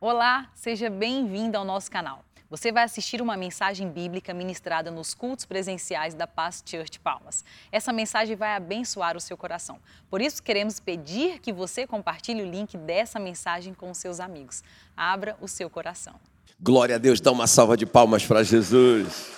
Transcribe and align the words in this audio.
Olá, 0.00 0.48
seja 0.54 0.88
bem-vindo 0.88 1.58
ao 1.58 1.64
nosso 1.64 1.90
canal. 1.90 2.24
Você 2.48 2.70
vai 2.70 2.84
assistir 2.84 3.20
uma 3.20 3.36
mensagem 3.36 3.90
bíblica 3.90 4.32
ministrada 4.32 4.92
nos 4.92 5.12
cultos 5.12 5.44
presenciais 5.44 6.14
da 6.14 6.24
Paz 6.24 6.62
Church 6.64 7.00
Palmas. 7.00 7.44
Essa 7.72 7.92
mensagem 7.92 8.36
vai 8.36 8.54
abençoar 8.54 9.16
o 9.16 9.20
seu 9.20 9.36
coração. 9.36 9.80
Por 10.08 10.22
isso, 10.22 10.40
queremos 10.40 10.78
pedir 10.78 11.40
que 11.40 11.52
você 11.52 11.84
compartilhe 11.84 12.42
o 12.42 12.48
link 12.48 12.76
dessa 12.76 13.18
mensagem 13.18 13.74
com 13.74 13.92
seus 13.92 14.20
amigos. 14.20 14.62
Abra 14.96 15.36
o 15.40 15.48
seu 15.48 15.68
coração. 15.68 16.14
Glória 16.60 16.94
a 16.94 16.98
Deus, 16.98 17.20
dá 17.20 17.32
uma 17.32 17.48
salva 17.48 17.76
de 17.76 17.84
palmas 17.84 18.24
para 18.24 18.44
Jesus. 18.44 19.32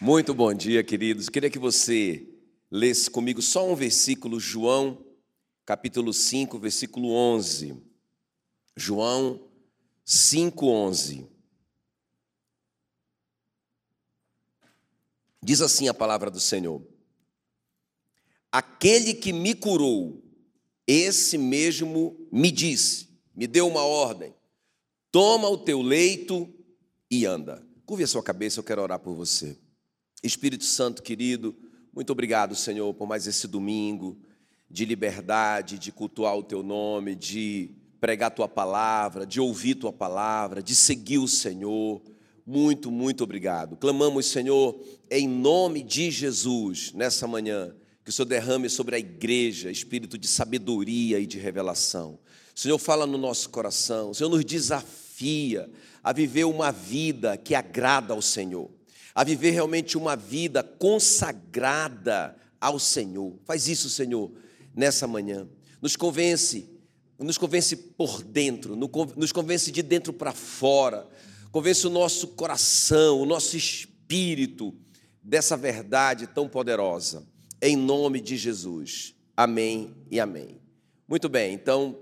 Muito 0.00 0.32
bom 0.32 0.54
dia, 0.54 0.82
queridos. 0.82 1.28
Queria 1.28 1.50
que 1.50 1.58
você 1.58 2.26
lesse 2.70 3.10
comigo 3.10 3.42
só 3.42 3.70
um 3.70 3.74
versículo, 3.74 4.40
João, 4.40 5.11
capítulo 5.64 6.12
5, 6.12 6.58
versículo 6.58 7.12
11. 7.12 7.76
João 8.76 9.40
5, 10.04 10.66
11. 10.66 11.26
Diz 15.42 15.60
assim 15.60 15.88
a 15.88 15.94
palavra 15.94 16.30
do 16.30 16.40
Senhor: 16.40 16.82
Aquele 18.50 19.14
que 19.14 19.32
me 19.32 19.54
curou, 19.54 20.22
esse 20.86 21.36
mesmo 21.36 22.28
me 22.30 22.50
disse, 22.50 23.08
me 23.34 23.46
deu 23.46 23.66
uma 23.68 23.82
ordem: 23.82 24.34
toma 25.10 25.48
o 25.48 25.58
teu 25.58 25.82
leito 25.82 26.52
e 27.10 27.26
anda. 27.26 27.66
Curve 27.84 28.04
a 28.04 28.08
sua 28.08 28.22
cabeça, 28.22 28.60
eu 28.60 28.64
quero 28.64 28.82
orar 28.82 29.00
por 29.00 29.14
você. 29.14 29.58
Espírito 30.22 30.64
Santo 30.64 31.02
querido, 31.02 31.54
muito 31.92 32.10
obrigado, 32.10 32.54
Senhor, 32.54 32.94
por 32.94 33.06
mais 33.06 33.26
esse 33.26 33.48
domingo 33.48 34.16
de 34.72 34.84
liberdade, 34.84 35.78
de 35.78 35.92
cultuar 35.92 36.36
o 36.36 36.42
teu 36.42 36.62
nome, 36.62 37.14
de 37.14 37.70
pregar 38.00 38.30
tua 38.30 38.48
palavra, 38.48 39.26
de 39.26 39.40
ouvir 39.40 39.74
tua 39.74 39.92
palavra, 39.92 40.62
de 40.62 40.74
seguir 40.74 41.18
o 41.18 41.28
Senhor. 41.28 42.00
Muito, 42.46 42.90
muito 42.90 43.22
obrigado. 43.22 43.76
Clamamos, 43.76 44.26
Senhor, 44.26 44.80
em 45.10 45.28
nome 45.28 45.82
de 45.82 46.10
Jesus, 46.10 46.92
nessa 46.94 47.26
manhã, 47.26 47.74
que 48.02 48.10
o 48.10 48.12
Senhor 48.12 48.26
derrame 48.26 48.68
sobre 48.68 48.96
a 48.96 48.98
igreja 48.98 49.70
espírito 49.70 50.18
de 50.18 50.26
sabedoria 50.26 51.20
e 51.20 51.26
de 51.26 51.38
revelação. 51.38 52.18
O 52.54 52.58
Senhor 52.58 52.78
fala 52.78 53.06
no 53.06 53.18
nosso 53.18 53.50
coração, 53.50 54.10
o 54.10 54.14
Senhor 54.14 54.30
nos 54.30 54.44
desafia 54.44 55.70
a 56.02 56.12
viver 56.12 56.44
uma 56.44 56.72
vida 56.72 57.36
que 57.36 57.54
agrada 57.54 58.12
ao 58.12 58.20
Senhor 58.20 58.70
a 59.14 59.24
viver 59.24 59.50
realmente 59.50 59.96
uma 59.98 60.16
vida 60.16 60.62
consagrada 60.62 62.36
ao 62.60 62.78
Senhor. 62.78 63.34
Faz 63.44 63.68
isso, 63.68 63.90
Senhor, 63.90 64.30
nessa 64.74 65.06
manhã. 65.06 65.48
Nos 65.80 65.96
convence, 65.96 66.68
nos 67.18 67.38
convence 67.38 67.76
por 67.76 68.22
dentro, 68.22 68.76
nos 68.76 69.32
convence 69.32 69.70
de 69.70 69.82
dentro 69.82 70.12
para 70.12 70.32
fora, 70.32 71.08
convence 71.50 71.86
o 71.86 71.90
nosso 71.90 72.28
coração, 72.28 73.20
o 73.20 73.26
nosso 73.26 73.56
espírito 73.56 74.74
dessa 75.22 75.56
verdade 75.56 76.26
tão 76.26 76.48
poderosa. 76.48 77.26
Em 77.60 77.76
nome 77.76 78.20
de 78.20 78.36
Jesus. 78.36 79.14
Amém 79.36 79.94
e 80.10 80.18
amém. 80.18 80.60
Muito 81.08 81.28
bem, 81.28 81.54
então, 81.54 81.98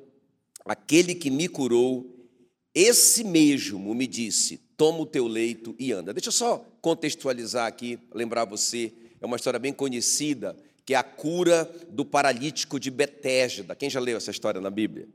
aquele 0.65 1.15
que 1.15 1.31
me 1.31 1.49
curou, 1.49 2.29
esse 2.75 3.25
mesmo 3.25 3.95
me 3.95 4.07
disse: 4.07 4.59
toma 4.77 5.01
o 5.01 5.07
teu 5.07 5.27
leito 5.27 5.75
e 5.79 5.93
anda. 5.93 6.15
Deixa 6.15 6.29
eu 6.29 6.33
só 6.33 6.65
contextualizar 6.81 7.67
aqui, 7.67 7.99
lembrar 8.15 8.45
você, 8.45 8.93
é 9.21 9.27
uma 9.27 9.37
história 9.37 9.59
bem 9.59 9.73
conhecida, 9.73 10.57
que 10.91 10.95
é 10.95 10.97
a 10.97 11.05
cura 11.05 11.73
do 11.89 12.05
paralítico 12.05 12.81
de 12.81 12.91
Betesda. 12.91 13.77
Quem 13.77 13.89
já 13.89 14.01
leu 14.01 14.17
essa 14.17 14.33
história 14.33 14.61
na 14.61 14.71
Bíblia? 14.71 15.07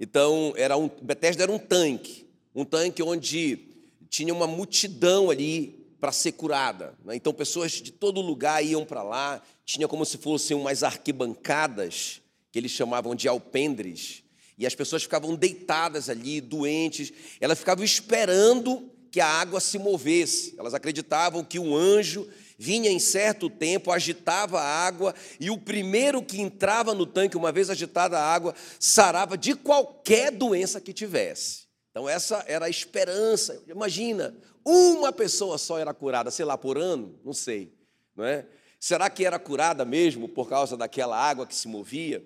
Então, 0.00 0.54
era 0.56 0.78
um, 0.78 0.88
Betesda 1.02 1.42
era 1.42 1.52
um 1.52 1.58
tanque, 1.58 2.26
um 2.54 2.64
tanque 2.64 3.02
onde 3.02 3.68
tinha 4.08 4.32
uma 4.32 4.46
multidão 4.46 5.28
ali 5.28 5.78
para 6.00 6.10
ser 6.10 6.32
curada. 6.32 6.94
Né? 7.04 7.16
Então, 7.16 7.34
pessoas 7.34 7.72
de 7.72 7.92
todo 7.92 8.18
lugar 8.22 8.64
iam 8.64 8.82
para 8.82 9.02
lá, 9.02 9.42
tinha 9.66 9.86
como 9.86 10.06
se 10.06 10.16
fossem 10.16 10.56
umas 10.56 10.82
arquibancadas, 10.82 12.22
que 12.50 12.58
eles 12.58 12.70
chamavam 12.70 13.14
de 13.14 13.28
alpendres, 13.28 14.22
e 14.56 14.64
as 14.66 14.74
pessoas 14.74 15.02
ficavam 15.02 15.34
deitadas 15.34 16.08
ali, 16.08 16.40
doentes, 16.40 17.12
elas 17.42 17.58
ficavam 17.58 17.84
esperando 17.84 18.90
que 19.10 19.20
a 19.20 19.26
água 19.26 19.60
se 19.60 19.78
movesse. 19.78 20.54
Elas 20.58 20.72
acreditavam 20.72 21.44
que 21.44 21.58
um 21.58 21.76
anjo 21.76 22.26
vinha 22.60 22.90
em 22.90 22.98
certo 22.98 23.48
tempo, 23.48 23.90
agitava 23.90 24.60
a 24.60 24.86
água, 24.86 25.14
e 25.40 25.48
o 25.48 25.56
primeiro 25.56 26.22
que 26.22 26.42
entrava 26.42 26.92
no 26.92 27.06
tanque, 27.06 27.34
uma 27.34 27.50
vez 27.50 27.70
agitada 27.70 28.18
a 28.18 28.22
água, 28.22 28.54
sarava 28.78 29.38
de 29.38 29.54
qualquer 29.54 30.30
doença 30.30 30.78
que 30.78 30.92
tivesse. 30.92 31.62
Então, 31.90 32.06
essa 32.06 32.44
era 32.46 32.66
a 32.66 32.68
esperança. 32.68 33.62
Imagina, 33.66 34.36
uma 34.62 35.10
pessoa 35.10 35.56
só 35.56 35.78
era 35.78 35.94
curada, 35.94 36.30
sei 36.30 36.44
lá, 36.44 36.58
por 36.58 36.76
ano? 36.76 37.18
Não 37.24 37.32
sei. 37.32 37.72
Não 38.14 38.26
é? 38.26 38.44
Será 38.78 39.08
que 39.08 39.24
era 39.24 39.38
curada 39.38 39.82
mesmo 39.86 40.28
por 40.28 40.46
causa 40.46 40.76
daquela 40.76 41.16
água 41.16 41.46
que 41.46 41.56
se 41.56 41.66
movia? 41.66 42.22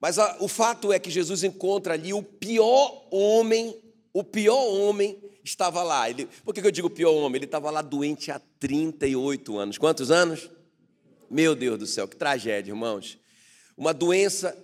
Mas 0.00 0.18
a, 0.18 0.38
o 0.40 0.48
fato 0.48 0.92
é 0.92 0.98
que 0.98 1.08
Jesus 1.08 1.44
encontra 1.44 1.94
ali 1.94 2.12
o 2.12 2.22
pior 2.22 3.06
homem, 3.12 3.80
o 4.12 4.24
pior 4.24 4.60
homem 4.74 5.22
estava 5.48 5.82
lá. 5.82 6.08
Ele, 6.08 6.26
por 6.44 6.54
que 6.54 6.60
eu 6.60 6.70
digo 6.70 6.90
pior 6.90 7.12
homem? 7.12 7.38
Ele 7.38 7.44
estava 7.44 7.70
lá 7.70 7.82
doente 7.82 8.30
há 8.30 8.40
38 8.58 9.58
anos. 9.58 9.78
Quantos 9.78 10.10
anos? 10.10 10.50
Meu 11.30 11.54
Deus 11.54 11.78
do 11.78 11.86
céu, 11.86 12.08
que 12.08 12.16
tragédia, 12.16 12.70
irmãos. 12.70 13.18
Uma 13.76 13.92
doença 13.92 14.56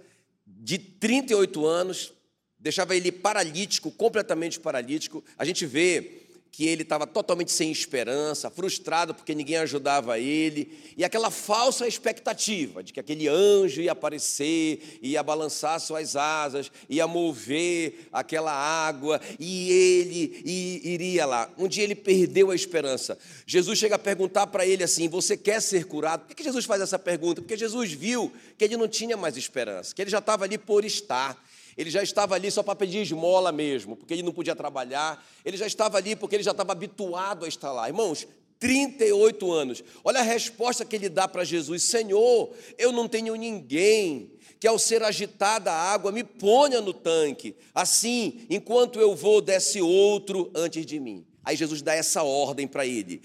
de 0.46 0.78
38 0.78 1.66
anos, 1.66 2.12
deixava 2.58 2.96
ele 2.96 3.12
paralítico, 3.12 3.90
completamente 3.90 4.58
paralítico. 4.58 5.22
A 5.36 5.44
gente 5.44 5.66
vê 5.66 6.23
que 6.56 6.68
ele 6.68 6.82
estava 6.82 7.04
totalmente 7.04 7.50
sem 7.50 7.72
esperança, 7.72 8.48
frustrado 8.48 9.12
porque 9.12 9.34
ninguém 9.34 9.56
ajudava 9.56 10.20
ele, 10.20 10.72
e 10.96 11.04
aquela 11.04 11.28
falsa 11.28 11.88
expectativa 11.88 12.80
de 12.80 12.92
que 12.92 13.00
aquele 13.00 13.26
anjo 13.26 13.80
ia 13.82 13.90
aparecer, 13.90 15.00
ia 15.02 15.20
balançar 15.20 15.80
suas 15.80 16.14
asas, 16.14 16.70
ia 16.88 17.08
mover 17.08 18.06
aquela 18.12 18.52
água, 18.52 19.20
e 19.40 19.68
ele 19.68 20.42
iria 20.84 21.26
lá. 21.26 21.50
Um 21.58 21.66
dia 21.66 21.82
ele 21.82 21.96
perdeu 21.96 22.52
a 22.52 22.54
esperança. 22.54 23.18
Jesus 23.44 23.76
chega 23.76 23.96
a 23.96 23.98
perguntar 23.98 24.46
para 24.46 24.64
ele 24.64 24.84
assim: 24.84 25.08
Você 25.08 25.36
quer 25.36 25.60
ser 25.60 25.86
curado? 25.86 26.26
Por 26.26 26.36
que 26.36 26.44
Jesus 26.44 26.64
faz 26.64 26.80
essa 26.80 27.00
pergunta? 27.00 27.42
Porque 27.42 27.56
Jesus 27.56 27.90
viu 27.90 28.32
que 28.56 28.64
ele 28.64 28.76
não 28.76 28.86
tinha 28.86 29.16
mais 29.16 29.36
esperança, 29.36 29.92
que 29.92 30.00
ele 30.00 30.10
já 30.10 30.18
estava 30.18 30.44
ali 30.44 30.56
por 30.56 30.84
estar. 30.84 31.36
Ele 31.76 31.90
já 31.90 32.02
estava 32.02 32.34
ali 32.34 32.50
só 32.50 32.62
para 32.62 32.74
pedir 32.74 33.02
esmola 33.02 33.50
mesmo, 33.50 33.96
porque 33.96 34.14
ele 34.14 34.22
não 34.22 34.32
podia 34.32 34.54
trabalhar. 34.54 35.24
Ele 35.44 35.56
já 35.56 35.66
estava 35.66 35.98
ali 35.98 36.14
porque 36.14 36.36
ele 36.36 36.42
já 36.42 36.52
estava 36.52 36.72
habituado 36.72 37.44
a 37.44 37.48
estar 37.48 37.72
lá. 37.72 37.88
Irmãos, 37.88 38.26
38 38.58 39.52
anos. 39.52 39.84
Olha 40.02 40.20
a 40.20 40.22
resposta 40.22 40.84
que 40.84 40.96
ele 40.96 41.08
dá 41.08 41.28
para 41.28 41.44
Jesus: 41.44 41.82
Senhor, 41.82 42.50
eu 42.78 42.92
não 42.92 43.08
tenho 43.08 43.34
ninguém 43.34 44.30
que 44.58 44.66
ao 44.66 44.78
ser 44.78 45.02
agitada 45.02 45.70
a 45.70 45.92
água 45.92 46.10
me 46.10 46.24
ponha 46.24 46.80
no 46.80 46.94
tanque. 46.94 47.54
Assim, 47.74 48.46
enquanto 48.48 48.98
eu 48.98 49.14
vou, 49.14 49.42
desce 49.42 49.82
outro 49.82 50.50
antes 50.54 50.86
de 50.86 50.98
mim. 50.98 51.26
Aí 51.44 51.56
Jesus 51.56 51.82
dá 51.82 51.94
essa 51.94 52.22
ordem 52.22 52.66
para 52.66 52.86
ele: 52.86 53.20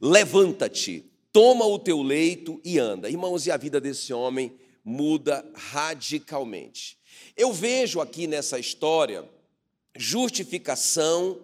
Levanta-te, 0.00 1.04
toma 1.32 1.64
o 1.66 1.78
teu 1.78 2.02
leito 2.02 2.60
e 2.64 2.78
anda. 2.78 3.08
Irmãos, 3.08 3.46
e 3.46 3.50
a 3.50 3.56
vida 3.56 3.80
desse 3.80 4.12
homem 4.12 4.52
muda 4.84 5.44
radicalmente. 5.54 6.98
Eu 7.36 7.52
vejo 7.52 8.00
aqui 8.00 8.26
nessa 8.26 8.58
história 8.58 9.28
justificação 9.96 11.38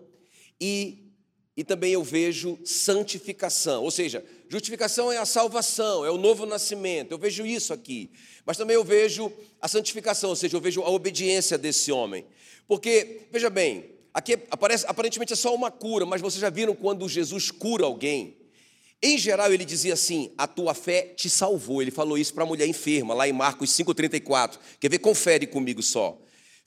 e, 0.61 1.13
e 1.57 1.65
também 1.65 1.93
eu 1.93 2.03
vejo 2.03 2.59
santificação, 2.65 3.83
ou 3.83 3.91
seja, 3.91 4.25
justificação 4.49 5.13
é 5.13 5.19
a 5.19 5.27
salvação, 5.27 6.05
é 6.05 6.11
o 6.11 6.19
novo 6.19 6.47
nascimento, 6.47 7.13
eu 7.13 7.19
vejo 7.19 7.45
isso 7.45 7.73
aqui, 7.73 8.11
mas 8.45 8.57
também 8.57 8.75
eu 8.75 8.85
vejo 8.85 9.33
a 9.61 9.69
santificação, 9.69 10.31
ou 10.31 10.37
seja, 10.37 10.57
eu 10.57 10.61
vejo 10.61 10.83
a 10.83 10.91
obediência 10.91 11.59
desse 11.59 11.93
homem, 11.93 12.25
porque, 12.67 13.23
veja 13.31 13.51
bem, 13.51 13.91
aqui 14.13 14.39
aparece, 14.51 14.85
aparentemente 14.87 15.33
é 15.33 15.37
só 15.37 15.55
uma 15.55 15.71
cura, 15.71 16.05
mas 16.05 16.21
vocês 16.21 16.41
já 16.41 16.51
viram 16.51 16.75
quando 16.75 17.09
Jesus 17.09 17.51
cura 17.51 17.85
alguém? 17.85 18.37
Em 19.03 19.17
geral, 19.17 19.53
ele 19.53 19.65
dizia 19.65 19.95
assim: 19.95 20.33
a 20.37 20.47
tua 20.47 20.75
fé 20.75 21.03
te 21.17 21.31
salvou. 21.31 21.81
Ele 21.81 21.91
falou 21.91 22.19
isso 22.19 22.35
para 22.35 22.45
a 22.45 22.47
mulher 22.47 22.67
enferma, 22.67 23.15
lá 23.15 23.29
em 23.29 23.33
Marcos 23.33 23.71
5,34. 23.71 24.59
Quer 24.81 24.91
ver? 24.91 24.99
Confere 24.99 25.47
comigo 25.47 25.83
só. 25.83 26.21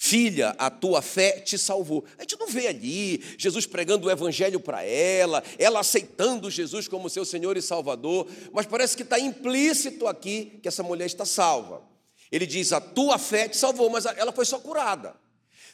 Filha, 0.04 0.56
a 0.58 0.72
tua 0.72 1.00
fé 1.00 1.42
te 1.42 1.60
salvou. 1.60 2.04
A 2.18 2.24
gente 2.24 2.40
não 2.40 2.48
vê 2.48 2.66
ali 2.66 3.24
Jesus 3.38 3.68
pregando 3.68 4.08
o 4.08 4.12
evangelho 4.12 4.60
para 4.60 4.84
ela, 4.84 5.44
ela 5.60 5.80
aceitando 5.80 6.50
Jesus 6.50 6.88
como 6.88 7.08
seu 7.08 7.24
Senhor 7.24 7.56
e 7.56 7.62
Salvador, 7.62 8.28
mas 8.52 8.66
parece 8.66 8.98
que 8.98 9.04
está 9.04 9.20
implícito 9.20 10.08
aqui 10.08 10.58
que 10.60 10.68
essa 10.68 10.82
mulher 10.82 11.06
está 11.06 11.24
salva. 11.24 11.84
Ele 12.32 12.48
diz: 12.48 12.74
a 12.74 12.82
tua 12.82 13.20
fé 13.20 13.48
te 13.48 13.58
salvou, 13.58 13.92
mas 13.92 14.06
ela 14.06 14.32
foi 14.32 14.46
só 14.46 14.58
curada. 14.58 15.14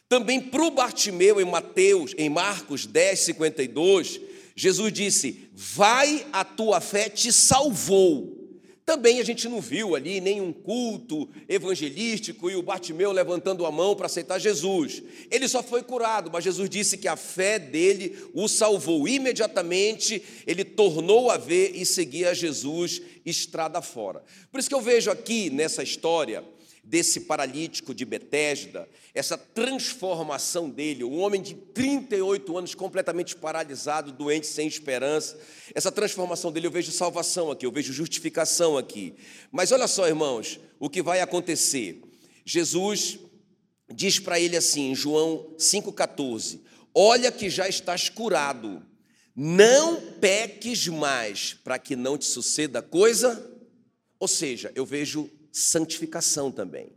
Também 0.09 0.41
para 0.41 0.63
o 0.63 0.71
Bartimeu, 0.71 1.39
em 1.39 1.45
Mateus, 1.45 2.13
em 2.17 2.29
Marcos 2.29 2.85
10, 2.85 3.19
52, 3.19 4.21
Jesus 4.57 4.91
disse: 4.91 5.49
Vai, 5.53 6.25
a 6.33 6.43
tua 6.43 6.81
fé 6.81 7.07
te 7.07 7.31
salvou. 7.31 8.35
Também 8.83 9.19
a 9.19 9.23
gente 9.23 9.47
não 9.49 9.59
viu 9.59 9.95
ali 9.95 10.19
nenhum 10.21 10.51
culto 10.51 11.29
evangelístico 11.47 12.49
e 12.49 12.55
o 12.55 12.63
Bartimeu 12.63 13.11
levantando 13.11 13.65
a 13.65 13.71
mão 13.71 13.93
para 13.95 14.05
aceitar 14.05 14.39
Jesus. 14.39 15.03
Ele 15.29 15.47
só 15.47 15.61
foi 15.61 15.83
curado, 15.83 16.31
mas 16.31 16.45
Jesus 16.45 16.69
disse 16.69 16.97
que 16.97 17.07
a 17.07 17.17
fé 17.17 17.59
dele 17.59 18.17
o 18.33 18.47
salvou. 18.47 19.05
Imediatamente 19.05 20.23
ele 20.47 20.63
tornou 20.63 21.29
a 21.29 21.37
ver 21.37 21.75
e 21.75 21.85
seguia 21.85 22.33
Jesus 22.33 23.01
estrada 23.25 23.81
fora. 23.81 24.23
Por 24.49 24.57
isso 24.57 24.69
que 24.69 24.75
eu 24.75 24.81
vejo 24.81 25.11
aqui 25.11 25.49
nessa 25.49 25.83
história 25.83 26.43
desse 26.87 27.19
paralítico 27.21 27.93
de 27.93 28.05
Betesda, 28.05 28.87
essa 29.13 29.37
transformação 29.37 30.69
dele, 30.69 31.03
um 31.03 31.19
homem 31.19 31.41
de 31.41 31.53
38 31.53 32.57
anos 32.57 32.73
completamente 32.73 33.35
paralisado, 33.35 34.13
doente, 34.13 34.47
sem 34.47 34.69
esperança, 34.69 35.37
essa 35.75 35.91
transformação 35.91 36.49
dele, 36.49 36.67
eu 36.67 36.71
vejo 36.71 36.89
salvação 36.93 37.51
aqui, 37.51 37.65
eu 37.65 37.71
vejo 37.73 37.91
justificação 37.91 38.77
aqui. 38.77 39.15
Mas 39.51 39.73
olha 39.73 39.85
só, 39.85 40.07
irmãos, 40.07 40.61
o 40.79 40.89
que 40.89 41.01
vai 41.01 41.19
acontecer. 41.19 42.01
Jesus 42.45 43.19
diz 43.93 44.17
para 44.17 44.39
ele 44.39 44.55
assim, 44.55 44.91
em 44.91 44.95
João 44.95 45.53
5,14: 45.57 46.61
Olha 46.95 47.33
que 47.33 47.49
já 47.49 47.67
estás 47.67 48.07
curado, 48.07 48.81
não 49.35 49.99
peques 50.21 50.87
mais, 50.87 51.53
para 51.53 51.77
que 51.77 51.97
não 51.97 52.17
te 52.17 52.25
suceda 52.25 52.81
coisa. 52.81 53.53
Ou 54.19 54.27
seja, 54.27 54.71
eu 54.73 54.85
vejo 54.85 55.29
santificação 55.57 56.51
também. 56.51 56.91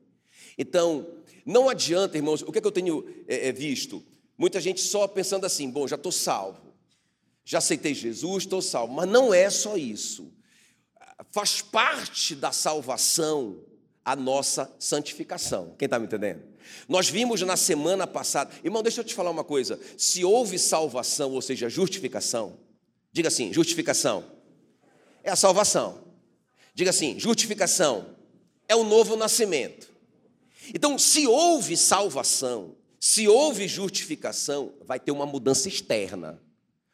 Então, 0.59 1.07
não 1.45 1.69
adianta, 1.69 2.17
irmãos, 2.17 2.43
o 2.43 2.53
que, 2.53 2.59
é 2.59 2.61
que 2.61 2.67
eu 2.67 2.73
tenho 2.73 3.05
é, 3.27 3.49
é, 3.49 3.53
visto? 3.53 4.05
Muita 4.37 4.61
gente 4.61 4.81
só 4.81 5.07
pensando 5.09 5.47
assim: 5.47 5.71
bom, 5.71 5.89
já 5.89 5.97
estou 5.97 6.13
salvo, 6.13 6.75
já 7.45 7.59
aceitei 7.59 7.95
Jesus, 7.95 8.45
estou 8.45 8.61
salvo. 8.61 8.93
Mas 8.93 9.09
não 9.09 9.33
é 9.33 9.49
só 9.49 9.77
isso. 9.77 10.33
Faz 11.33 11.63
parte 11.63 12.35
da 12.35 12.53
salvação 12.53 13.65
a 14.05 14.15
nossa 14.15 14.71
santificação. 14.79 15.75
Quem 15.79 15.87
está 15.87 15.99
me 15.99 16.07
entendendo? 16.07 16.43
Nós 16.89 17.09
vimos 17.09 17.41
na 17.43 17.57
semana 17.57 18.07
passada, 18.07 18.53
irmão, 18.63 18.83
deixa 18.83 19.01
eu 19.01 19.05
te 19.05 19.15
falar 19.15 19.31
uma 19.31 19.45
coisa: 19.45 19.81
se 19.97 20.25
houve 20.25 20.59
salvação, 20.59 21.33
ou 21.33 21.43
seja, 21.43 21.69
justificação, 21.69 22.59
diga 23.13 23.29
assim: 23.29 23.53
justificação 23.53 24.25
é 25.25 25.31
a 25.31 25.37
salvação. 25.37 26.05
Diga 26.75 26.91
assim: 26.91 27.19
justificação 27.19 28.20
é 28.71 28.77
o 28.77 28.85
novo 28.85 29.17
nascimento. 29.17 29.91
Então, 30.73 30.97
se 30.97 31.27
houve 31.27 31.77
salvação, 31.77 32.77
se 33.01 33.27
houve 33.27 33.67
justificação, 33.67 34.73
vai 34.87 35.01
ter 35.01 35.11
uma 35.11 35.27
mudança 35.27 35.67
externa. 35.69 36.41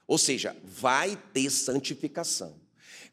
Ou 0.06 0.16
seja, 0.16 0.56
vai 0.64 1.20
ter 1.34 1.50
santificação. 1.50 2.58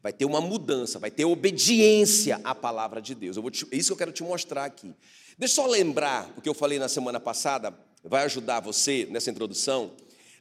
Vai 0.02 0.14
ter 0.14 0.24
uma 0.24 0.40
mudança, 0.40 0.98
vai 0.98 1.12
ter 1.12 1.26
obediência 1.26 2.40
à 2.42 2.56
palavra 2.56 3.02
de 3.02 3.14
Deus. 3.14 3.36
Eu 3.36 3.52
te, 3.52 3.68
isso 3.70 3.90
que 3.90 3.94
eu 3.94 3.98
quero 3.98 4.12
te 4.14 4.24
mostrar 4.24 4.64
aqui. 4.64 4.96
Deixa 5.38 5.60
eu 5.60 5.66
só 5.66 5.68
lembrar 5.68 6.32
o 6.38 6.42
que 6.42 6.48
eu 6.48 6.54
falei 6.54 6.80
na 6.80 6.88
semana 6.88 7.20
passada, 7.20 7.78
vai 8.02 8.24
ajudar 8.24 8.62
você 8.62 9.06
nessa 9.12 9.30
introdução. 9.30 9.92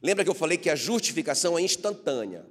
Lembra 0.00 0.22
que 0.22 0.30
eu 0.30 0.34
falei 0.34 0.56
que 0.56 0.70
a 0.70 0.76
justificação 0.76 1.58
é 1.58 1.62
instantânea. 1.62 2.46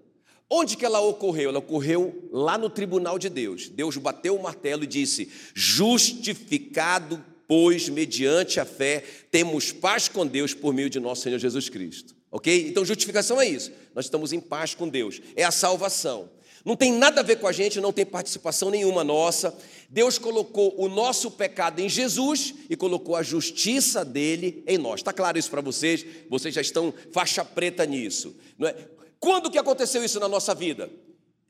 Onde 0.54 0.76
que 0.76 0.84
ela 0.84 1.00
ocorreu? 1.00 1.48
Ela 1.48 1.60
ocorreu 1.60 2.28
lá 2.30 2.58
no 2.58 2.70
tribunal 2.70 3.18
de 3.18 3.30
Deus. 3.30 3.70
Deus 3.70 3.96
bateu 3.96 4.36
o 4.36 4.44
martelo 4.44 4.84
e 4.84 4.88
disse: 4.88 5.32
Justificado, 5.54 7.24
pois, 7.48 7.88
mediante 7.88 8.60
a 8.60 8.66
fé, 8.66 9.02
temos 9.32 9.72
paz 9.72 10.10
com 10.10 10.28
Deus 10.28 10.54
por 10.54 10.74
meio 10.74 10.90
de 10.90 11.00
nosso 11.00 11.22
Senhor 11.22 11.40
Jesus 11.40 11.70
Cristo. 11.70 12.14
Ok? 12.30 12.68
Então, 12.68 12.84
justificação 12.84 13.40
é 13.40 13.48
isso. 13.48 13.72
Nós 13.96 14.06
estamos 14.06 14.34
em 14.34 14.42
paz 14.42 14.76
com 14.76 14.90
Deus. 14.90 15.22
É 15.38 15.46
a 15.46 15.52
salvação. 15.52 16.30
Não 16.66 16.76
tem 16.76 16.92
nada 16.92 17.22
a 17.22 17.24
ver 17.24 17.38
com 17.38 17.48
a 17.48 17.54
gente, 17.54 17.80
não 17.80 17.94
tem 17.94 18.06
participação 18.06 18.70
nenhuma 18.70 19.06
nossa. 19.06 19.58
Deus 19.90 20.18
colocou 20.18 20.76
o 20.78 20.90
nosso 20.90 21.32
pecado 21.32 21.80
em 21.80 21.88
Jesus 21.88 22.54
e 22.70 22.76
colocou 22.76 23.16
a 23.16 23.24
justiça 23.24 24.04
dele 24.04 24.64
em 24.68 24.78
nós. 24.78 25.00
Está 25.00 25.14
claro 25.14 25.38
isso 25.38 25.50
para 25.50 25.62
vocês? 25.62 26.06
Vocês 26.30 26.54
já 26.54 26.62
estão 26.62 26.94
faixa 27.12 27.44
preta 27.46 27.86
nisso. 27.86 28.36
Não 28.60 28.68
é? 28.68 28.76
Quando 29.22 29.52
que 29.52 29.60
aconteceu 29.60 30.04
isso 30.04 30.20
na 30.20 30.28
nossa 30.28 30.56
vida? 30.56 30.90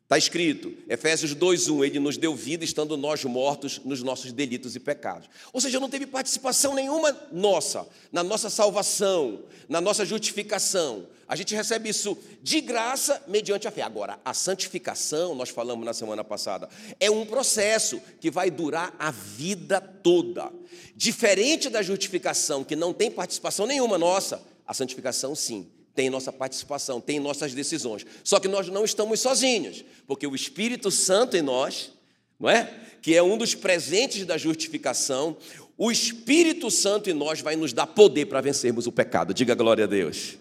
Está 0.03 0.17
escrito, 0.17 0.73
Efésios 0.89 1.33
2:1, 1.33 1.85
ele 1.85 1.97
nos 1.97 2.17
deu 2.17 2.35
vida 2.35 2.65
estando 2.65 2.97
nós 2.97 3.23
mortos 3.23 3.79
nos 3.85 4.03
nossos 4.03 4.33
delitos 4.33 4.75
e 4.75 4.79
pecados. 4.81 5.29
Ou 5.53 5.61
seja, 5.61 5.79
não 5.79 5.89
teve 5.89 6.05
participação 6.05 6.75
nenhuma 6.75 7.17
nossa 7.31 7.87
na 8.11 8.21
nossa 8.21 8.49
salvação, 8.49 9.45
na 9.69 9.79
nossa 9.79 10.03
justificação. 10.03 11.07
A 11.25 11.35
gente 11.37 11.55
recebe 11.55 11.87
isso 11.87 12.17
de 12.43 12.59
graça 12.59 13.23
mediante 13.25 13.69
a 13.69 13.71
fé. 13.71 13.83
Agora, 13.83 14.19
a 14.25 14.33
santificação, 14.33 15.33
nós 15.33 15.47
falamos 15.47 15.85
na 15.85 15.93
semana 15.93 16.25
passada, 16.25 16.67
é 16.99 17.09
um 17.09 17.25
processo 17.25 18.01
que 18.19 18.29
vai 18.29 18.51
durar 18.51 18.93
a 18.99 19.11
vida 19.11 19.79
toda. 19.79 20.51
Diferente 20.93 21.69
da 21.69 21.81
justificação, 21.81 22.65
que 22.65 22.75
não 22.75 22.91
tem 22.91 23.09
participação 23.09 23.65
nenhuma 23.65 23.97
nossa, 23.97 24.43
a 24.67 24.73
santificação 24.73 25.33
sim 25.33 25.71
tem 25.93 26.09
nossa 26.09 26.31
participação, 26.31 27.01
tem 27.01 27.19
nossas 27.19 27.53
decisões. 27.53 28.05
Só 28.23 28.39
que 28.39 28.47
nós 28.47 28.67
não 28.67 28.85
estamos 28.85 29.19
sozinhos, 29.19 29.83
porque 30.07 30.25
o 30.25 30.35
Espírito 30.35 30.89
Santo 30.89 31.35
em 31.35 31.41
nós, 31.41 31.91
não 32.39 32.49
é? 32.49 32.73
Que 33.01 33.15
é 33.15 33.23
um 33.23 33.37
dos 33.37 33.55
presentes 33.55 34.25
da 34.25 34.37
justificação, 34.37 35.37
o 35.77 35.91
Espírito 35.91 36.69
Santo 36.69 37.09
em 37.09 37.13
nós 37.13 37.41
vai 37.41 37.55
nos 37.55 37.73
dar 37.73 37.87
poder 37.87 38.27
para 38.27 38.41
vencermos 38.41 38.87
o 38.87 38.91
pecado. 38.91 39.33
Diga 39.33 39.55
glória 39.55 39.85
a 39.85 39.87
Deus. 39.87 40.37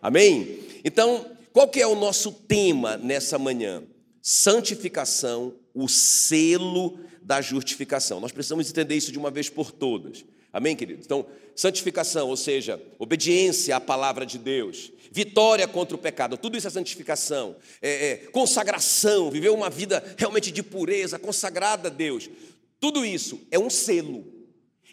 Amém? 0.00 0.60
Então, 0.84 1.26
qual 1.52 1.68
que 1.68 1.80
é 1.80 1.86
o 1.86 1.94
nosso 1.94 2.30
tema 2.30 2.96
nessa 2.96 3.38
manhã? 3.38 3.82
Santificação, 4.22 5.54
o 5.74 5.88
selo 5.88 6.98
da 7.22 7.40
justificação. 7.40 8.20
Nós 8.20 8.32
precisamos 8.32 8.68
entender 8.70 8.94
isso 8.94 9.10
de 9.10 9.18
uma 9.18 9.30
vez 9.30 9.48
por 9.48 9.72
todas. 9.72 10.24
Amém, 10.54 10.76
querido? 10.76 11.02
Então, 11.04 11.26
santificação, 11.56 12.28
ou 12.28 12.36
seja, 12.36 12.80
obediência 12.96 13.74
à 13.74 13.80
palavra 13.80 14.24
de 14.24 14.38
Deus, 14.38 14.92
vitória 15.10 15.66
contra 15.66 15.96
o 15.96 15.98
pecado, 15.98 16.36
tudo 16.36 16.56
isso 16.56 16.68
é 16.68 16.70
santificação, 16.70 17.56
é, 17.82 18.10
é, 18.10 18.16
consagração, 18.28 19.32
viver 19.32 19.48
uma 19.48 19.68
vida 19.68 20.14
realmente 20.16 20.52
de 20.52 20.62
pureza, 20.62 21.18
consagrada 21.18 21.88
a 21.88 21.90
Deus. 21.90 22.30
Tudo 22.78 23.04
isso 23.04 23.40
é 23.50 23.58
um 23.58 23.68
selo, 23.68 24.24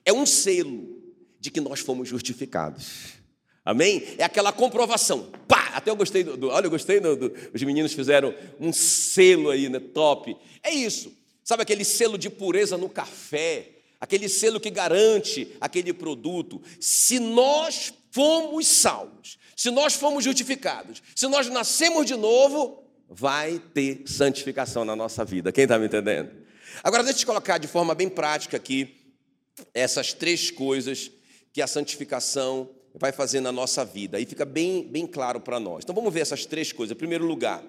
é 0.04 0.12
um 0.12 0.26
selo 0.26 1.00
de 1.40 1.52
que 1.52 1.62
nós 1.62 1.80
fomos 1.80 2.10
justificados. 2.10 3.22
Amém? 3.64 4.04
É 4.18 4.24
aquela 4.24 4.52
comprovação. 4.52 5.30
Pá! 5.48 5.74
Até 5.76 5.92
eu 5.92 5.96
gostei 5.96 6.24
do. 6.24 6.36
do 6.36 6.48
olha, 6.48 6.66
eu 6.66 6.72
gostei 6.72 7.00
do, 7.00 7.16
do, 7.16 7.34
Os 7.54 7.62
meninos 7.62 7.94
fizeram 7.94 8.34
um 8.60 8.74
selo 8.74 9.52
aí, 9.52 9.70
né? 9.70 9.80
Top. 9.80 10.36
É 10.64 10.74
isso. 10.74 11.16
Sabe 11.44 11.62
aquele 11.62 11.86
selo 11.86 12.18
de 12.18 12.32
pureza 12.32 12.76
no 12.78 12.90
café? 12.90 13.81
Aquele 14.02 14.28
selo 14.28 14.60
que 14.60 14.72
garante 14.72 15.56
aquele 15.62 15.94
produto. 15.94 16.60
Se 16.80 17.20
nós 17.20 17.94
fomos 18.10 18.68
salvos, 18.68 19.38
se 19.56 19.70
nós 19.70 19.94
fomos 19.94 20.24
justificados, 20.24 21.04
se 21.16 21.28
nós 21.28 21.48
nascemos 21.48 22.08
de 22.08 22.16
novo, 22.16 22.84
vai 23.08 23.60
ter 23.74 24.02
santificação 24.08 24.84
na 24.84 24.96
nossa 24.96 25.24
vida. 25.24 25.52
Quem 25.52 25.64
está 25.64 25.78
me 25.78 25.86
entendendo? 25.86 26.32
Agora, 26.84 27.04
deixa 27.04 27.18
eu 27.18 27.20
te 27.20 27.26
colocar 27.28 27.60
de 27.60 27.68
forma 27.68 27.94
bem 27.94 28.10
prática 28.10 28.58
aqui 28.58 28.98
essas 29.74 30.14
três 30.14 30.50
coisas 30.50 31.12
que 31.54 31.62
a 31.62 31.68
santificação 31.68 32.70
vai 32.96 33.12
fazer 33.12 33.40
na 33.40 33.52
nossa 33.52 33.86
vida. 33.86 34.18
Aí 34.18 34.26
fica 34.26 34.46
bem, 34.46 34.84
bem 34.84 35.06
claro 35.06 35.40
para 35.40 35.60
nós. 35.60 35.84
Então 35.84 35.94
vamos 35.94 36.12
ver 36.12 36.22
essas 36.22 36.46
três 36.46 36.72
coisas. 36.72 36.96
Em 36.96 36.98
primeiro 36.98 37.26
lugar, 37.26 37.64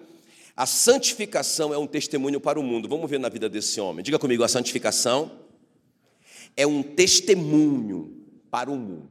a 0.56 0.64
santificação 0.64 1.74
é 1.74 1.78
um 1.78 1.86
testemunho 1.86 2.40
para 2.40 2.58
o 2.58 2.62
mundo. 2.62 2.88
Vamos 2.88 3.10
ver 3.10 3.20
na 3.20 3.28
vida 3.28 3.48
desse 3.48 3.80
homem. 3.80 4.02
Diga 4.02 4.18
comigo, 4.18 4.42
a 4.42 4.48
santificação 4.48 5.42
é 6.56 6.66
um 6.66 6.82
testemunho 6.82 8.26
para 8.50 8.70
o 8.70 8.76
mundo. 8.76 9.10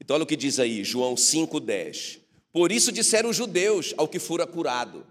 Então, 0.00 0.14
olha 0.14 0.24
o 0.24 0.26
que 0.26 0.36
diz 0.36 0.58
aí, 0.58 0.84
João 0.84 1.14
5,10. 1.14 2.20
Por 2.52 2.72
isso 2.72 2.90
disseram 2.90 3.30
os 3.30 3.36
judeus 3.36 3.94
ao 3.96 4.08
que 4.08 4.18
fora 4.18 4.46
curado: 4.46 5.06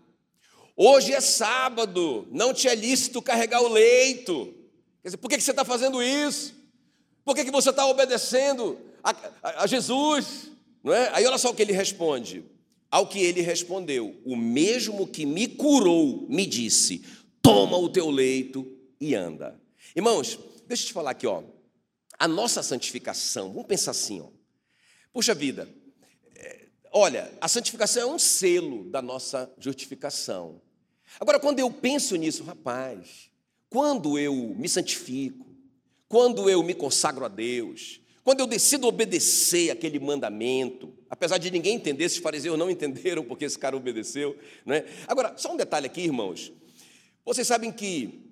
Hoje 0.75 1.13
é 1.13 1.21
sábado, 1.21 2.27
não 2.31 2.53
te 2.53 2.67
é 2.67 2.75
lícito 2.75 3.21
carregar 3.21 3.61
o 3.61 3.67
leito. 3.67 4.53
Quer 5.01 5.09
dizer, 5.09 5.17
por 5.17 5.29
que 5.29 5.39
você 5.39 5.51
está 5.51 5.63
fazendo 5.63 6.01
isso? 6.01 6.55
Por 7.23 7.35
que 7.35 7.49
você 7.51 7.69
está 7.69 7.85
obedecendo 7.85 8.77
a, 9.03 9.11
a, 9.41 9.63
a 9.63 9.67
Jesus? 9.67 10.51
Não 10.83 10.93
é? 10.93 11.09
Aí 11.13 11.25
olha 11.25 11.37
só 11.37 11.49
o 11.49 11.53
que 11.53 11.61
ele 11.61 11.73
responde. 11.73 12.43
Ao 12.89 13.07
que 13.07 13.19
ele 13.19 13.41
respondeu: 13.41 14.15
O 14.25 14.35
mesmo 14.35 15.05
que 15.07 15.25
me 15.25 15.47
curou 15.47 16.25
me 16.29 16.45
disse: 16.45 17.03
Toma 17.41 17.77
o 17.77 17.89
teu 17.89 18.09
leito 18.09 18.65
e 18.99 19.13
anda. 19.13 19.59
Irmãos, 19.95 20.39
deixa 20.67 20.83
eu 20.83 20.87
te 20.87 20.93
falar 20.93 21.11
aqui, 21.11 21.25
ó. 21.25 21.43
A 22.19 22.27
nossa 22.27 22.61
santificação, 22.61 23.53
vamos 23.53 23.67
pensar 23.67 23.91
assim, 23.91 24.21
ó. 24.21 24.27
Puxa 25.13 25.33
vida, 25.33 25.67
é, 26.35 26.67
olha, 26.91 27.31
a 27.39 27.47
santificação 27.47 28.03
é 28.03 28.13
um 28.13 28.19
selo 28.19 28.89
da 28.89 29.01
nossa 29.01 29.51
justificação. 29.57 30.61
Agora, 31.19 31.39
quando 31.39 31.59
eu 31.59 31.71
penso 31.71 32.15
nisso, 32.15 32.43
rapaz, 32.43 33.29
quando 33.69 34.19
eu 34.19 34.33
me 34.33 34.67
santifico, 34.67 35.47
quando 36.07 36.49
eu 36.49 36.61
me 36.63 36.73
consagro 36.73 37.25
a 37.25 37.27
Deus, 37.27 38.01
quando 38.23 38.41
eu 38.41 38.47
decido 38.47 38.87
obedecer 38.87 39.71
aquele 39.71 39.99
mandamento, 39.99 40.93
apesar 41.09 41.37
de 41.37 41.49
ninguém 41.49 41.75
entender, 41.75 42.03
esses 42.03 42.17
fariseus 42.17 42.59
não 42.59 42.69
entenderam 42.71 43.23
porque 43.23 43.45
esse 43.45 43.57
cara 43.57 43.75
obedeceu. 43.75 44.37
Né? 44.65 44.83
Agora, 45.07 45.33
só 45.37 45.53
um 45.53 45.57
detalhe 45.57 45.85
aqui, 45.85 46.01
irmãos. 46.01 46.51
Vocês 47.23 47.47
sabem 47.47 47.71
que 47.71 48.26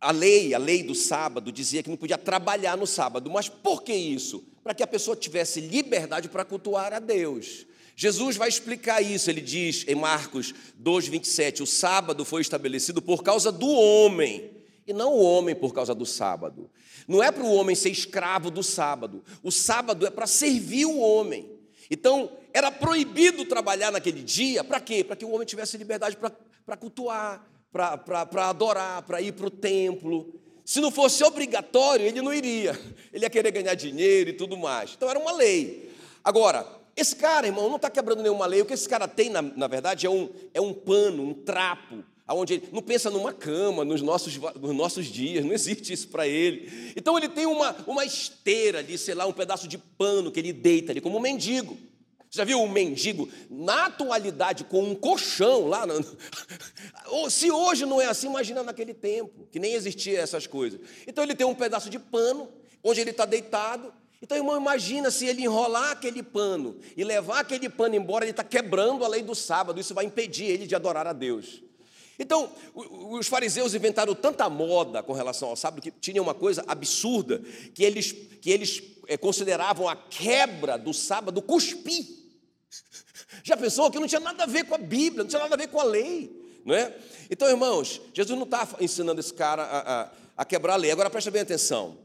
a 0.00 0.10
lei, 0.12 0.54
a 0.54 0.58
lei 0.58 0.82
do 0.82 0.94
sábado 0.94 1.52
dizia 1.52 1.82
que 1.82 1.90
não 1.90 1.96
podia 1.96 2.16
trabalhar 2.16 2.76
no 2.76 2.86
sábado. 2.86 3.30
Mas 3.30 3.48
por 3.48 3.82
que 3.82 3.92
isso? 3.92 4.42
Para 4.62 4.72
que 4.72 4.82
a 4.82 4.86
pessoa 4.86 5.16
tivesse 5.16 5.60
liberdade 5.60 6.28
para 6.28 6.44
cultuar 6.44 6.92
a 6.92 6.98
Deus. 6.98 7.66
Jesus 7.94 8.36
vai 8.36 8.48
explicar 8.48 9.02
isso, 9.02 9.28
ele 9.28 9.42
diz 9.42 9.84
em 9.86 9.94
Marcos 9.94 10.54
2:27, 10.74 11.62
o 11.62 11.66
sábado 11.66 12.24
foi 12.24 12.40
estabelecido 12.40 13.02
por 13.02 13.22
causa 13.22 13.52
do 13.52 13.68
homem, 13.68 14.50
e 14.86 14.92
não 14.92 15.12
o 15.12 15.22
homem 15.22 15.54
por 15.54 15.74
causa 15.74 15.94
do 15.94 16.06
sábado. 16.06 16.70
Não 17.06 17.22
é 17.22 17.30
para 17.30 17.42
o 17.42 17.52
homem 17.52 17.76
ser 17.76 17.90
escravo 17.90 18.50
do 18.50 18.62
sábado. 18.62 19.22
O 19.42 19.50
sábado 19.50 20.06
é 20.06 20.10
para 20.10 20.26
servir 20.26 20.86
o 20.86 20.98
homem. 20.98 21.50
Então, 21.90 22.30
era 22.54 22.70
proibido 22.70 23.44
trabalhar 23.44 23.90
naquele 23.90 24.22
dia, 24.22 24.64
para 24.64 24.80
quê? 24.80 25.04
Para 25.04 25.16
que 25.16 25.24
o 25.24 25.30
homem 25.30 25.46
tivesse 25.46 25.76
liberdade 25.76 26.16
para 26.16 26.76
cultuar, 26.76 27.44
para 27.72 28.48
adorar, 28.48 29.02
para 29.02 29.20
ir 29.20 29.32
para 29.32 29.46
o 29.46 29.50
templo. 29.50 30.34
Se 30.64 30.80
não 30.80 30.90
fosse 30.90 31.22
obrigatório, 31.24 32.06
ele 32.06 32.22
não 32.22 32.32
iria. 32.32 32.78
Ele 33.12 33.24
ia 33.24 33.30
querer 33.30 33.50
ganhar 33.50 33.74
dinheiro 33.74 34.30
e 34.30 34.32
tudo 34.32 34.56
mais. 34.56 34.92
Então 34.96 35.10
era 35.10 35.18
uma 35.18 35.32
lei. 35.32 35.90
Agora, 36.22 36.64
esse 36.96 37.16
cara, 37.16 37.46
irmão, 37.46 37.68
não 37.68 37.74
está 37.74 37.90
quebrando 37.90 38.22
nenhuma 38.22 38.46
lei. 38.46 38.62
O 38.62 38.64
que 38.64 38.74
esse 38.74 38.88
cara 38.88 39.08
tem, 39.08 39.30
na, 39.30 39.42
na 39.42 39.66
verdade, 39.66 40.06
é 40.06 40.10
um, 40.10 40.28
é 40.54 40.60
um 40.60 40.72
pano, 40.72 41.24
um 41.24 41.34
trapo, 41.34 42.04
aonde 42.24 42.54
ele 42.54 42.68
não 42.70 42.82
pensa 42.82 43.10
numa 43.10 43.32
cama 43.32 43.84
nos 43.84 44.00
nossos, 44.00 44.36
nos 44.36 44.76
nossos 44.76 45.06
dias, 45.06 45.44
não 45.44 45.52
existe 45.52 45.92
isso 45.92 46.06
para 46.06 46.28
ele. 46.28 46.92
Então 46.94 47.18
ele 47.18 47.28
tem 47.28 47.46
uma, 47.46 47.74
uma 47.86 48.04
esteira 48.04 48.78
ali, 48.78 48.96
sei 48.96 49.14
lá, 49.14 49.26
um 49.26 49.32
pedaço 49.32 49.66
de 49.66 49.76
pano 49.76 50.30
que 50.30 50.38
ele 50.38 50.52
deita 50.52 50.92
ali, 50.92 51.00
como 51.00 51.18
um 51.18 51.20
mendigo. 51.20 51.76
Já 52.32 52.44
viu 52.44 52.62
um 52.62 52.68
mendigo 52.68 53.28
na 53.50 53.86
atualidade 53.86 54.62
com 54.62 54.84
um 54.84 54.94
colchão 54.94 55.66
lá? 55.66 55.84
No... 55.84 56.00
Se 57.28 57.50
hoje 57.50 57.84
não 57.84 58.00
é 58.00 58.06
assim, 58.06 58.28
imagina 58.28 58.62
naquele 58.62 58.94
tempo, 58.94 59.48
que 59.50 59.58
nem 59.58 59.74
existia 59.74 60.20
essas 60.20 60.46
coisas. 60.46 60.80
Então 61.08 61.24
ele 61.24 61.34
tem 61.34 61.44
um 61.44 61.54
pedaço 61.54 61.90
de 61.90 61.98
pano, 61.98 62.48
onde 62.84 63.00
ele 63.00 63.10
está 63.10 63.24
deitado. 63.24 63.92
Então, 64.22 64.36
irmão, 64.36 64.56
imagina 64.56 65.10
se 65.10 65.26
ele 65.26 65.42
enrolar 65.42 65.90
aquele 65.90 66.22
pano 66.22 66.78
e 66.96 67.02
levar 67.02 67.40
aquele 67.40 67.68
pano 67.68 67.96
embora, 67.96 68.24
ele 68.24 68.30
está 68.30 68.44
quebrando 68.44 69.04
a 69.04 69.08
lei 69.08 69.22
do 69.22 69.34
sábado, 69.34 69.80
isso 69.80 69.94
vai 69.94 70.04
impedir 70.04 70.44
ele 70.44 70.66
de 70.68 70.74
adorar 70.76 71.08
a 71.08 71.12
Deus. 71.12 71.62
Então, 72.16 72.52
os 72.74 73.26
fariseus 73.26 73.74
inventaram 73.74 74.14
tanta 74.14 74.48
moda 74.48 75.02
com 75.02 75.14
relação 75.14 75.48
ao 75.48 75.56
sábado 75.56 75.80
que 75.80 75.90
tinha 75.90 76.20
uma 76.20 76.34
coisa 76.34 76.62
absurda 76.68 77.42
que 77.74 77.82
eles, 77.82 78.12
que 78.12 78.50
eles 78.50 78.82
é, 79.08 79.16
consideravam 79.16 79.88
a 79.88 79.96
quebra 79.96 80.76
do 80.76 80.92
sábado 80.92 81.40
cuspir. 81.40 82.19
Já 83.42 83.56
pensou 83.56 83.90
que 83.90 83.98
não 83.98 84.06
tinha 84.06 84.20
nada 84.20 84.44
a 84.44 84.46
ver 84.46 84.64
com 84.64 84.74
a 84.74 84.78
Bíblia, 84.78 85.22
não 85.22 85.28
tinha 85.28 85.40
nada 85.40 85.54
a 85.54 85.58
ver 85.58 85.68
com 85.68 85.80
a 85.80 85.84
lei, 85.84 86.30
não 86.64 86.74
é? 86.74 86.96
Então, 87.30 87.48
irmãos, 87.48 88.00
Jesus 88.12 88.36
não 88.36 88.44
está 88.44 88.68
ensinando 88.80 89.20
esse 89.20 89.32
cara 89.32 89.62
a, 89.62 90.02
a, 90.02 90.10
a 90.38 90.44
quebrar 90.44 90.74
a 90.74 90.76
lei. 90.76 90.90
Agora 90.90 91.08
presta 91.08 91.30
bem 91.30 91.42
atenção. 91.42 91.96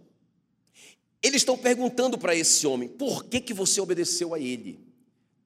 Eles 1.22 1.42
estão 1.42 1.58
perguntando 1.58 2.18
para 2.18 2.36
esse 2.36 2.66
homem: 2.68 2.88
por 2.88 3.26
que, 3.26 3.42
que 3.42 3.54
você 3.54 3.82
obedeceu 3.82 4.34
a 4.34 4.40
ele? 4.40 4.80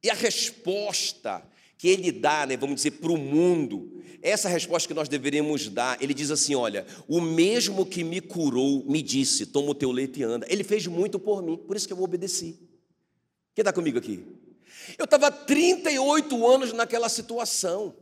E 0.04 0.10
a 0.10 0.14
resposta 0.14 1.44
que 1.78 1.88
ele 1.88 2.12
dá, 2.12 2.46
né, 2.46 2.58
vamos 2.58 2.76
dizer, 2.76 2.92
para 2.92 3.12
o 3.12 3.18
mundo, 3.18 4.04
essa 4.22 4.50
resposta 4.50 4.88
que 4.88 4.94
nós 4.94 5.08
deveríamos 5.08 5.70
dar, 5.70 6.02
ele 6.02 6.14
diz 6.14 6.30
assim: 6.32 6.56
olha, 6.56 6.86
o 7.08 7.22
mesmo 7.22 7.86
que 7.86 8.04
me 8.04 8.20
curou 8.20 8.84
me 8.86 9.02
disse: 9.02 9.46
toma 9.46 9.72
o 9.72 9.76
teu 9.76 9.92
leite 9.92 10.20
e 10.20 10.24
anda. 10.24 10.46
Ele 10.50 10.64
fez 10.64 10.86
muito 10.88 11.18
por 11.18 11.42
mim, 11.42 11.58
por 11.58 11.76
isso 11.78 11.88
que 11.88 11.94
eu 11.94 12.02
obedeci. 12.02 12.60
Quem 13.56 13.62
está 13.62 13.72
comigo 13.72 13.98
aqui? 13.98 14.26
Eu 14.98 15.06
estava 15.06 15.32
38 15.32 16.48
anos 16.48 16.74
naquela 16.74 17.10
situação. 17.10 17.96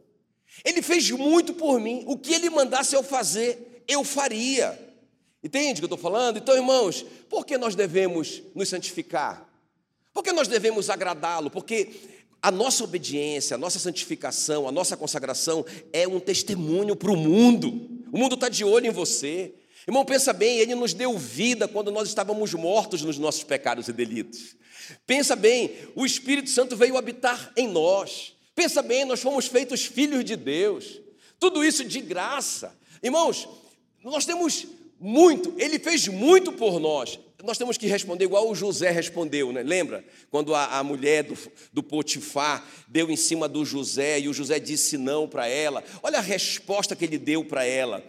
Ele 0.63 0.81
fez 0.81 1.09
muito 1.11 1.53
por 1.53 1.79
mim. 1.79 2.03
O 2.07 2.17
que 2.17 2.33
ele 2.33 2.49
mandasse 2.49 2.95
eu 2.95 3.03
fazer, 3.03 3.83
eu 3.87 4.03
faria. 4.03 4.77
Entende 5.43 5.73
o 5.73 5.87
que 5.87 5.91
eu 5.91 5.95
estou 5.95 6.11
falando? 6.11 6.37
Então, 6.37 6.55
irmãos, 6.55 7.05
por 7.29 7.45
que 7.45 7.57
nós 7.57 7.75
devemos 7.75 8.41
nos 8.55 8.69
santificar? 8.69 9.47
Por 10.13 10.23
que 10.23 10.31
nós 10.31 10.47
devemos 10.47 10.89
agradá-lo? 10.89 11.49
Porque 11.51 11.89
a 12.41 12.51
nossa 12.51 12.83
obediência, 12.83 13.55
a 13.55 13.57
nossa 13.57 13.79
santificação, 13.79 14.67
a 14.67 14.71
nossa 14.71 14.97
consagração 14.97 15.65
é 15.93 16.07
um 16.07 16.19
testemunho 16.19 16.95
para 16.95 17.11
o 17.11 17.15
mundo. 17.15 17.67
O 18.11 18.17
mundo 18.17 18.35
está 18.35 18.49
de 18.49 18.63
olho 18.63 18.87
em 18.87 18.91
você. 18.91 19.53
Irmão, 19.87 20.03
pensa 20.03 20.33
bem, 20.33 20.59
ele 20.59 20.75
nos 20.75 20.93
deu 20.93 21.17
vida 21.17 21.65
quando 21.65 21.89
nós 21.91 22.09
estávamos 22.09 22.53
mortos 22.53 23.01
nos 23.01 23.17
nossos 23.17 23.43
pecados 23.43 23.87
e 23.87 23.93
delitos. 23.93 24.57
Pensa 25.05 25.35
bem, 25.35 25.73
o 25.95 26.05
Espírito 26.05 26.49
Santo 26.49 26.75
veio 26.75 26.97
habitar 26.97 27.53
em 27.55 27.67
nós. 27.67 28.33
Pensa 28.53 28.81
bem, 28.81 29.05
nós 29.05 29.21
fomos 29.21 29.47
feitos 29.47 29.85
filhos 29.85 30.25
de 30.25 30.35
Deus. 30.35 30.99
Tudo 31.39 31.63
isso 31.63 31.85
de 31.85 32.01
graça. 32.01 32.75
Irmãos, 33.01 33.47
nós 34.03 34.25
temos 34.25 34.67
muito, 34.99 35.53
ele 35.57 35.79
fez 35.79 36.07
muito 36.07 36.51
por 36.51 36.79
nós. 36.79 37.17
Nós 37.43 37.57
temos 37.57 37.77
que 37.77 37.85
responder 37.85 38.25
igual 38.25 38.49
o 38.49 38.55
José 38.55 38.89
respondeu, 38.89 39.53
né? 39.53 39.61
Lembra? 39.61 40.03
Quando 40.31 40.55
a, 40.55 40.79
a 40.79 40.83
mulher 40.83 41.23
do, 41.23 41.37
do 41.71 41.83
Potifar 41.83 42.67
deu 42.87 43.11
em 43.11 43.15
cima 43.15 43.47
do 43.47 43.63
José 43.63 44.19
e 44.19 44.27
o 44.27 44.33
José 44.33 44.59
disse 44.59 44.97
não 44.97 45.29
para 45.29 45.47
ela. 45.47 45.83
Olha 46.01 46.17
a 46.17 46.21
resposta 46.21 46.95
que 46.95 47.05
ele 47.05 47.17
deu 47.17 47.45
para 47.45 47.63
ela. 47.63 48.03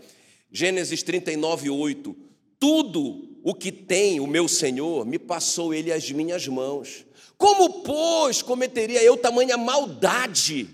Gênesis 0.50 1.02
39, 1.02 1.70
8. 1.70 2.16
Tudo 2.58 3.38
o 3.42 3.54
que 3.54 3.70
tem 3.70 4.20
o 4.20 4.26
meu 4.26 4.48
Senhor, 4.48 5.06
me 5.06 5.18
passou 5.18 5.72
ele 5.72 5.92
às 5.92 6.10
minhas 6.10 6.46
mãos. 6.48 7.06
Como, 7.36 7.82
pois, 7.82 8.42
cometeria 8.42 9.02
eu 9.02 9.16
tamanha 9.16 9.56
maldade 9.56 10.68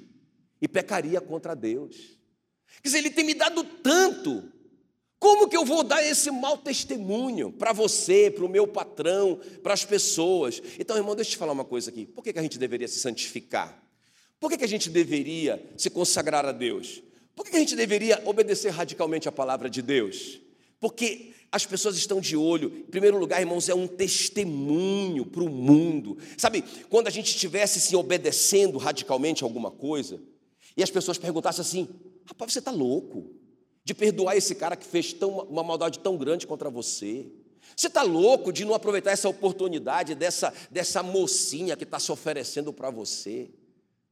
e 0.60 0.66
pecaria 0.66 1.20
contra 1.20 1.54
Deus? 1.54 1.94
Quer 2.82 2.88
dizer, 2.88 2.98
ele 2.98 3.10
tem 3.10 3.24
me 3.24 3.34
dado 3.34 3.62
tanto. 3.62 4.50
Como 5.18 5.48
que 5.48 5.56
eu 5.56 5.64
vou 5.64 5.82
dar 5.82 6.02
esse 6.02 6.30
mau 6.30 6.58
testemunho 6.58 7.52
para 7.52 7.72
você, 7.72 8.30
para 8.30 8.44
o 8.44 8.48
meu 8.48 8.66
patrão, 8.66 9.40
para 9.62 9.72
as 9.72 9.84
pessoas? 9.84 10.62
Então, 10.78 10.96
irmão, 10.96 11.14
deixa 11.14 11.30
eu 11.30 11.32
te 11.32 11.38
falar 11.38 11.52
uma 11.52 11.64
coisa 11.64 11.90
aqui. 11.90 12.06
Por 12.06 12.22
que, 12.22 12.32
que 12.32 12.38
a 12.38 12.42
gente 12.42 12.58
deveria 12.58 12.88
se 12.88 12.98
santificar? 12.98 13.82
Por 14.40 14.50
que, 14.50 14.58
que 14.58 14.64
a 14.64 14.68
gente 14.68 14.90
deveria 14.90 15.64
se 15.76 15.88
consagrar 15.88 16.44
a 16.44 16.52
Deus? 16.52 17.02
Por 17.34 17.44
que, 17.44 17.56
a 17.56 17.58
gente 17.58 17.76
deveria 17.76 18.22
obedecer 18.24 18.70
radicalmente 18.70 19.28
a 19.28 19.32
palavra 19.32 19.68
de 19.68 19.82
Deus? 19.82 20.40
Porque 20.78 21.32
as 21.50 21.64
pessoas 21.64 21.96
estão 21.96 22.20
de 22.20 22.36
olho. 22.36 22.72
Em 22.78 22.90
primeiro 22.90 23.18
lugar, 23.18 23.40
irmãos, 23.40 23.68
é 23.68 23.74
um 23.74 23.86
testemunho 23.86 25.24
para 25.24 25.42
o 25.42 25.48
mundo. 25.48 26.18
Sabe, 26.36 26.64
quando 26.88 27.08
a 27.08 27.10
gente 27.10 27.26
estivesse 27.26 27.80
se 27.80 27.94
obedecendo 27.96 28.78
radicalmente 28.78 29.44
a 29.44 29.46
alguma 29.46 29.70
coisa, 29.70 30.20
e 30.76 30.82
as 30.82 30.90
pessoas 30.90 31.18
perguntassem 31.18 31.62
assim: 31.62 31.88
rapaz, 32.24 32.52
você 32.52 32.58
está 32.58 32.70
louco 32.70 33.30
de 33.84 33.94
perdoar 33.94 34.36
esse 34.36 34.54
cara 34.54 34.76
que 34.76 34.86
fez 34.86 35.12
tão, 35.12 35.40
uma 35.40 35.62
maldade 35.62 35.98
tão 35.98 36.16
grande 36.16 36.46
contra 36.46 36.70
você? 36.70 37.26
Você 37.76 37.86
está 37.88 38.02
louco 38.02 38.52
de 38.52 38.64
não 38.64 38.74
aproveitar 38.74 39.10
essa 39.10 39.28
oportunidade 39.28 40.14
dessa, 40.14 40.52
dessa 40.70 41.02
mocinha 41.02 41.76
que 41.76 41.84
está 41.84 41.98
se 41.98 42.12
oferecendo 42.12 42.72
para 42.72 42.90
você? 42.90 43.50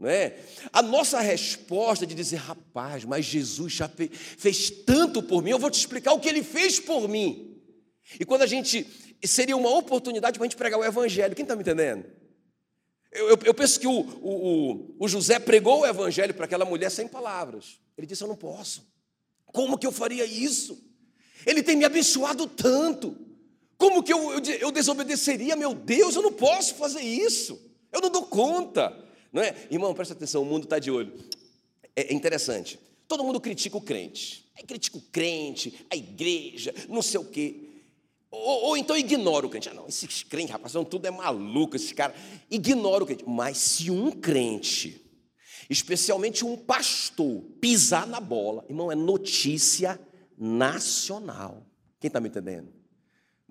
Não 0.03 0.09
é? 0.09 0.37
A 0.73 0.83
nossa 0.83 1.21
resposta 1.21 2.05
de 2.05 2.13
dizer, 2.13 2.35
rapaz, 2.39 3.05
mas 3.05 3.25
Jesus 3.25 3.73
já 3.73 3.89
fez, 3.89 4.11
fez 4.13 4.69
tanto 4.69 5.23
por 5.23 5.45
mim, 5.45 5.51
eu 5.51 5.61
vou 5.61 5.71
te 5.71 5.79
explicar 5.79 6.13
o 6.13 6.19
que 6.19 6.29
ele 6.29 6.43
fez 6.43 6.81
por 6.81 7.09
mim. 7.09 7.57
E 8.19 8.25
quando 8.25 8.43
a 8.43 8.47
gente. 8.47 8.85
Seria 9.25 9.57
uma 9.57 9.71
oportunidade 9.71 10.37
para 10.37 10.45
a 10.45 10.49
gente 10.49 10.57
pregar 10.57 10.81
o 10.81 10.85
Evangelho, 10.85 11.37
quem 11.37 11.45
está 11.45 11.55
me 11.55 11.63
entendendo? 11.63 12.05
Eu, 13.13 13.29
eu, 13.29 13.39
eu 13.45 13.55
penso 13.55 13.79
que 13.79 13.87
o, 13.87 14.01
o, 14.01 14.97
o 14.99 15.07
José 15.07 15.39
pregou 15.39 15.83
o 15.83 15.87
Evangelho 15.87 16.35
para 16.35 16.47
aquela 16.47 16.65
mulher 16.65 16.91
sem 16.91 17.07
palavras. 17.07 17.79
Ele 17.97 18.09
disse: 18.09 18.25
Eu 18.25 18.29
não 18.29 18.35
posso. 18.35 18.85
Como 19.47 19.79
que 19.79 19.87
eu 19.87 19.93
faria 19.93 20.25
isso? 20.25 20.85
Ele 21.47 21.63
tem 21.63 21.77
me 21.77 21.85
abençoado 21.85 22.49
tanto. 22.49 23.17
Como 23.79 24.03
que 24.03 24.13
eu, 24.13 24.33
eu, 24.33 24.41
eu 24.59 24.73
desobedeceria? 24.73 25.55
Meu 25.55 25.73
Deus, 25.73 26.17
eu 26.17 26.23
não 26.23 26.33
posso 26.33 26.75
fazer 26.75 27.03
isso. 27.03 27.71
Eu 27.93 28.01
não 28.01 28.11
dou 28.11 28.27
conta. 28.27 29.01
Não 29.33 29.43
é? 29.43 29.55
Irmão, 29.71 29.95
presta 29.95 30.15
atenção, 30.15 30.43
o 30.43 30.45
mundo 30.45 30.65
está 30.65 30.79
de 30.79 30.91
olho. 30.91 31.12
É, 31.97 32.12
interessante. 32.12 32.79
Todo 33.09 33.25
mundo 33.25 33.41
critica 33.41 33.77
o 33.77 33.81
crente. 33.81 34.51
Aí 34.57 34.65
critica 34.65 34.99
o 34.99 35.01
crente, 35.01 35.87
a 35.91 35.97
igreja, 35.97 36.75
não 36.89 37.01
sei 37.01 37.19
o 37.19 37.25
quê. 37.25 37.69
Ou, 38.31 38.65
ou, 38.65 38.77
então 38.77 38.97
ignora 38.97 39.47
o 39.47 39.51
crente. 39.51 39.69
Ah, 39.69 39.75
não, 39.75 39.87
esses 39.87 40.23
crentes, 40.23 40.51
rapaz, 40.51 40.73
tudo 40.89 41.07
é 41.07 41.11
maluco, 41.11 41.77
esses 41.77 41.93
caras. 41.93 42.17
Ignora 42.51 43.05
o 43.05 43.07
crente. 43.07 43.25
Mas 43.27 43.59
se 43.59 43.91
um 43.91 44.11
crente, 44.11 45.03
especialmente 45.69 46.45
um 46.45 46.57
pastor, 46.57 47.43
pisar 47.61 48.07
na 48.07 48.21
bola, 48.21 48.65
irmão, 48.69 48.91
é 48.91 48.95
notícia 48.95 50.01
nacional. 50.39 51.67
Quem 52.01 52.09
está 52.09 52.21
me 52.21 52.29
entendendo? 52.29 52.82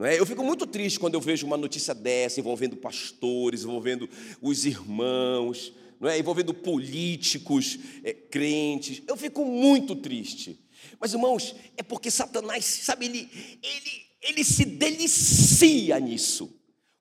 Não 0.02 0.08
é? 0.08 0.20
Eu 0.20 0.26
fico 0.26 0.44
muito 0.44 0.66
triste 0.66 1.00
quando 1.00 1.14
eu 1.14 1.22
vejo 1.22 1.46
uma 1.46 1.56
notícia 1.56 1.94
dessa 1.94 2.40
envolvendo 2.40 2.76
pastores, 2.76 3.62
envolvendo 3.62 4.10
os 4.42 4.66
irmãos, 4.66 5.72
não 6.00 6.10
é? 6.10 6.18
envolvendo 6.18 6.56
políticos, 6.56 7.78
é, 8.04 8.12
crentes. 8.12 9.04
Eu 9.08 9.16
fico 9.16 9.46
muito 9.46 9.96
triste. 9.96 10.60
Mas, 11.00 11.14
irmãos, 11.14 11.56
é 11.78 11.84
porque 11.84 12.10
Satanás, 12.10 12.66
sabe, 12.66 13.06
ele, 13.06 13.30
ele, 13.62 14.06
ele 14.24 14.44
se 14.44 14.66
delicia 14.66 16.00
nisso, 16.00 16.52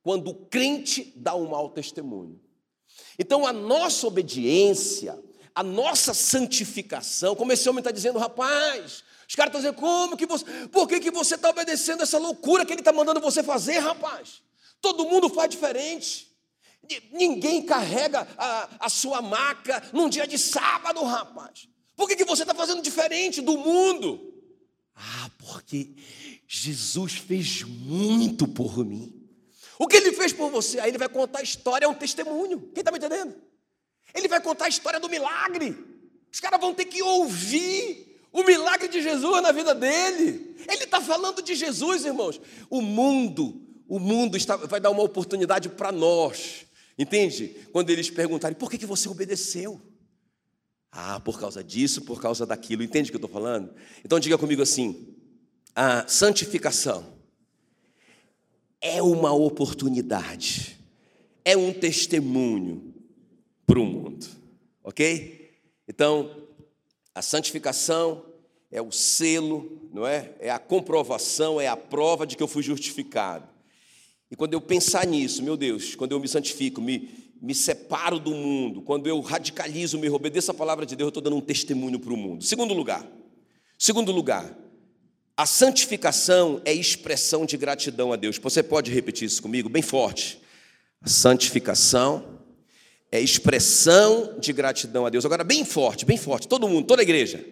quando 0.03 0.29
o 0.29 0.35
crente 0.35 1.11
dá 1.17 1.35
um 1.35 1.49
mau 1.49 1.71
testemunho. 1.71 2.39
Então, 3.19 3.47
a 3.47 3.53
nossa 3.53 4.07
obediência, 4.07 5.19
a 5.55 5.63
nossa 5.63 6.13
santificação, 6.13 7.35
como 7.35 7.51
esse 7.51 7.67
homem 7.67 7.81
está 7.81 7.91
dizendo, 7.91 8.19
rapaz, 8.19 9.03
Os 9.31 9.37
caras 9.37 9.51
estão 9.51 9.61
dizendo, 9.61 9.77
como 9.77 10.17
que 10.17 10.27
você. 10.27 10.45
Por 10.73 10.89
que, 10.89 10.99
que 10.99 11.11
você 11.13 11.37
está 11.37 11.51
obedecendo 11.51 12.03
essa 12.03 12.19
loucura 12.19 12.67
que 12.67 12.73
ele 12.73 12.81
está 12.81 12.93
mandando 12.93 13.21
você 13.21 13.45
fazer, 13.45 13.79
rapaz? 13.79 14.43
Todo 14.81 15.05
mundo 15.05 15.29
faz 15.29 15.49
diferente. 15.49 16.37
Ninguém 17.13 17.63
carrega 17.63 18.27
a, 18.37 18.87
a 18.87 18.89
sua 18.89 19.23
maca 19.23 19.89
num 19.93 20.09
dia 20.09 20.27
de 20.27 20.37
sábado, 20.37 21.05
rapaz. 21.05 21.69
Por 21.95 22.09
que, 22.09 22.17
que 22.17 22.25
você 22.25 22.43
está 22.43 22.53
fazendo 22.53 22.83
diferente 22.83 23.41
do 23.41 23.57
mundo? 23.57 24.35
Ah, 24.97 25.31
porque 25.39 25.95
Jesus 26.49 27.13
fez 27.13 27.63
muito 27.63 28.49
por 28.49 28.85
mim. 28.85 29.15
O 29.79 29.87
que 29.87 29.97
ele 29.97 30.11
fez 30.11 30.33
por 30.33 30.51
você? 30.51 30.81
Aí 30.81 30.91
ele 30.91 30.99
vai 30.99 31.09
contar 31.09 31.39
a 31.39 31.43
história, 31.45 31.87
é 31.87 31.89
um 31.89 31.95
testemunho. 31.95 32.63
Quem 32.75 32.81
está 32.81 32.91
me 32.91 32.99
entendendo? 32.99 33.41
Ele 34.13 34.27
vai 34.27 34.41
contar 34.43 34.65
a 34.65 34.69
história 34.69 34.99
do 34.99 35.09
milagre. 35.09 35.77
Os 36.33 36.41
caras 36.41 36.61
vão 36.61 36.75
ter 36.75 36.87
que 36.87 37.01
ouvir 37.01 38.10
o 38.33 38.45
milagre 38.45 38.89
de 38.89 39.03
Jesus 39.03 39.43
na 39.43 39.53
vida 39.53 39.75
dele. 39.75 40.57
Ele 40.69 40.85
está 40.85 41.01
falando 41.01 41.43
de 41.43 41.55
Jesus, 41.55 42.05
irmãos. 42.05 42.41
O 42.69 42.81
mundo, 42.81 43.61
o 43.89 43.99
mundo 43.99 44.37
está, 44.37 44.57
vai 44.57 44.81
dar 44.81 44.91
uma 44.91 45.03
oportunidade 45.03 45.69
para 45.69 45.91
nós. 45.91 46.67
Entende? 46.99 47.57
Quando 47.73 47.91
eles 47.91 48.11
perguntarem, 48.11 48.57
por 48.57 48.71
que, 48.71 48.79
que 48.79 48.87
você 48.87 49.09
obedeceu? 49.09 49.81
Ah, 50.93 51.21
por 51.21 51.39
causa 51.39 51.63
disso, 51.63 52.03
por 52.03 52.21
causa 52.21 52.45
daquilo. 52.45 52.83
Entende 52.83 53.09
o 53.09 53.13
que 53.13 53.17
eu 53.17 53.25
estou 53.27 53.31
falando? 53.31 53.73
Então 54.05 54.19
diga 54.19 54.37
comigo 54.37 54.61
assim: 54.61 55.17
a 55.75 56.07
santificação 56.09 57.21
é 58.81 59.01
uma 59.03 59.33
oportunidade, 59.33 60.79
é 61.45 61.57
um 61.57 61.73
testemunho 61.73 62.95
para 63.67 63.79
o 63.79 63.85
mundo, 63.85 64.27
ok? 64.83 65.53
Então, 65.87 66.49
a 67.15 67.23
santificação 67.23 68.25
é 68.71 68.81
o 68.81 68.93
selo, 68.93 69.89
não 69.93 70.07
é? 70.07 70.33
É 70.39 70.51
a 70.51 70.59
comprovação, 70.59 71.61
é 71.61 71.67
a 71.67 71.77
prova 71.77 72.27
de 72.27 72.37
que 72.37 72.43
eu 72.43 72.49
fui 72.49 72.63
justificado. 72.63 73.49
E 74.31 74.37
quando 74.37 74.55
eu 74.55 74.61
pensar 74.61 75.07
nisso, 75.07 75.43
meu 75.43 75.57
Deus, 75.57 75.97
quando 75.97 76.13
eu 76.13 76.21
me 76.21 76.29
santifico, 76.29 76.81
me, 76.81 77.11
me 77.43 77.55
separo 77.55 78.21
do 78.21 78.31
mundo, 78.31 78.81
quando 78.81 79.09
eu 79.09 79.21
radicalizo, 79.21 79.99
me 79.99 80.09
obedeço 80.09 80.53
a 80.53 80.55
palavra 80.55 80.87
de 80.87 80.95
Deus, 80.95 81.07
eu 81.07 81.11
estou 81.11 81.23
dando 81.23 81.37
um 81.37 81.41
testemunho 81.41 81.99
para 81.99 82.13
o 82.13 82.17
mundo. 82.17 82.45
Segundo 82.45 82.73
lugar, 82.73 83.05
segundo 83.77 84.13
lugar, 84.13 84.57
a 85.37 85.47
santificação 85.47 86.61
é 86.65 86.73
expressão 86.73 87.45
de 87.45 87.57
gratidão 87.57 88.13
a 88.13 88.17
Deus. 88.17 88.39
Você 88.39 88.63
pode 88.63 88.93
repetir 88.93 89.27
isso 89.27 89.43
comigo, 89.43 89.69
bem 89.69 89.83
forte. 89.83 90.41
A 91.01 91.09
santificação 91.09 92.40
é 93.13 93.21
expressão 93.21 94.39
de 94.39 94.53
gratidão 94.53 95.05
a 95.05 95.11
Deus. 95.11 95.25
Agora, 95.25 95.43
bem 95.43 95.65
forte, 95.65 96.05
bem 96.05 96.17
forte, 96.17 96.47
todo 96.47 96.69
mundo, 96.69 96.87
toda 96.87 97.03
a 97.03 97.05
igreja. 97.05 97.45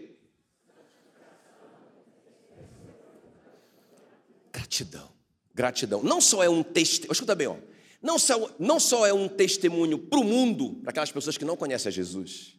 Gratidão, 4.52 5.10
gratidão. 5.54 6.02
Não 6.02 6.20
só 6.20 6.42
é 6.42 6.48
um 6.48 6.62
testemunho, 6.62 7.12
escuta 7.12 7.34
bem, 7.34 7.48
ó. 7.48 7.56
Não 8.00 8.18
só, 8.18 8.54
não 8.60 8.78
só 8.78 9.04
é 9.06 9.12
um 9.12 9.28
testemunho 9.28 9.98
para 9.98 10.20
o 10.20 10.24
mundo, 10.24 10.76
para 10.82 10.90
aquelas 10.90 11.10
pessoas 11.10 11.36
que 11.36 11.44
não 11.44 11.56
conhecem 11.56 11.88
a 11.88 11.92
Jesus, 11.92 12.56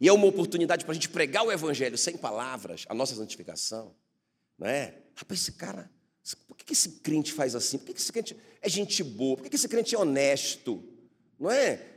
e 0.00 0.08
é 0.08 0.12
uma 0.12 0.26
oportunidade 0.26 0.84
para 0.84 0.92
a 0.92 0.94
gente 0.94 1.10
pregar 1.10 1.44
o 1.44 1.52
Evangelho 1.52 1.98
sem 1.98 2.16
palavras, 2.16 2.84
a 2.88 2.94
nossa 2.94 3.14
santificação. 3.14 3.94
Não 4.58 4.66
é? 4.66 4.94
Rapaz, 5.14 5.40
esse 5.40 5.52
cara, 5.52 5.90
por 6.48 6.56
que 6.56 6.72
esse 6.72 7.00
crente 7.00 7.32
faz 7.32 7.54
assim? 7.54 7.78
Por 7.78 7.86
que 7.86 8.00
esse 8.00 8.10
crente 8.10 8.36
é 8.60 8.68
gente 8.68 9.04
boa? 9.04 9.36
Por 9.36 9.48
que 9.48 9.54
esse 9.54 9.68
crente 9.68 9.94
é 9.94 9.98
honesto? 9.98 10.82
Não 11.38 11.50
é? 11.50 11.91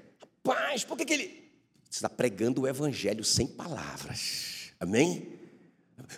Rapaz, 0.45 0.83
por 0.83 0.95
que, 0.95 1.05
que 1.05 1.13
ele. 1.13 1.45
Está 1.89 2.07
pregando 2.07 2.61
o 2.61 2.67
evangelho 2.67 3.23
sem 3.23 3.47
palavras. 3.47 4.71
Amém? 4.79 5.33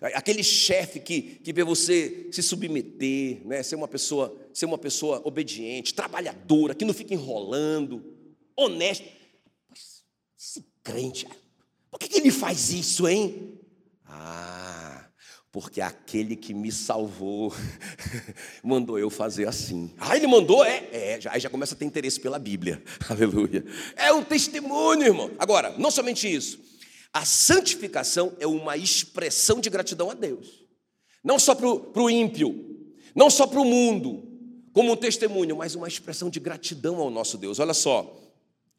Aquele 0.01 0.43
chefe 0.43 0.99
que, 0.99 1.21
que 1.21 1.53
vê 1.53 1.63
você 1.63 2.27
se 2.31 2.41
submeter, 2.41 3.45
né? 3.45 3.61
ser, 3.61 3.75
uma 3.75 3.87
pessoa, 3.87 4.35
ser 4.53 4.65
uma 4.65 4.77
pessoa 4.77 5.21
obediente, 5.23 5.93
trabalhadora, 5.93 6.73
que 6.73 6.83
não 6.83 6.93
fica 6.93 7.13
enrolando, 7.13 8.03
honesto. 8.55 9.05
Esse 10.37 10.65
crente, 10.83 11.27
por 11.91 11.99
que, 11.99 12.09
que 12.09 12.17
ele 12.17 12.31
faz 12.31 12.71
isso, 12.71 13.07
hein? 13.07 13.59
Ah, 14.03 14.66
porque 15.51 15.81
aquele 15.81 16.35
que 16.35 16.53
me 16.53 16.71
salvou 16.71 17.53
mandou 18.63 18.99
eu 18.99 19.09
fazer 19.09 19.47
assim. 19.47 19.93
Ah, 19.97 20.15
ele 20.15 20.27
mandou? 20.27 20.63
É, 20.63 20.87
é, 20.91 21.21
já, 21.21 21.31
aí 21.33 21.39
já 21.39 21.49
começa 21.49 21.73
a 21.73 21.77
ter 21.77 21.85
interesse 21.85 22.19
pela 22.19 22.37
Bíblia. 22.37 22.83
Aleluia. 23.09 23.65
É 23.95 24.11
um 24.11 24.23
testemunho, 24.23 25.03
irmão. 25.03 25.31
Agora, 25.39 25.73
não 25.77 25.89
somente 25.89 26.31
isso. 26.31 26.59
A 27.13 27.25
santificação 27.25 28.33
é 28.39 28.45
uma 28.45 28.77
expressão 28.77 29.59
de 29.59 29.69
gratidão 29.69 30.11
a 30.11 30.13
Deus. 30.13 30.65
Não 31.23 31.39
só 31.39 31.55
para 31.55 31.67
o 31.67 32.09
ímpio, 32.09 32.93
não 33.15 33.29
só 33.29 33.47
para 33.47 33.59
o 33.59 33.65
mundo, 33.65 34.23
como 34.71 34.91
um 34.91 34.95
testemunho, 34.95 35.57
mas 35.57 35.73
uma 35.73 35.87
expressão 35.87 36.29
de 36.29 36.39
gratidão 36.39 36.97
ao 36.97 37.09
nosso 37.09 37.37
Deus. 37.37 37.57
Olha 37.59 37.73
só, 37.73 38.15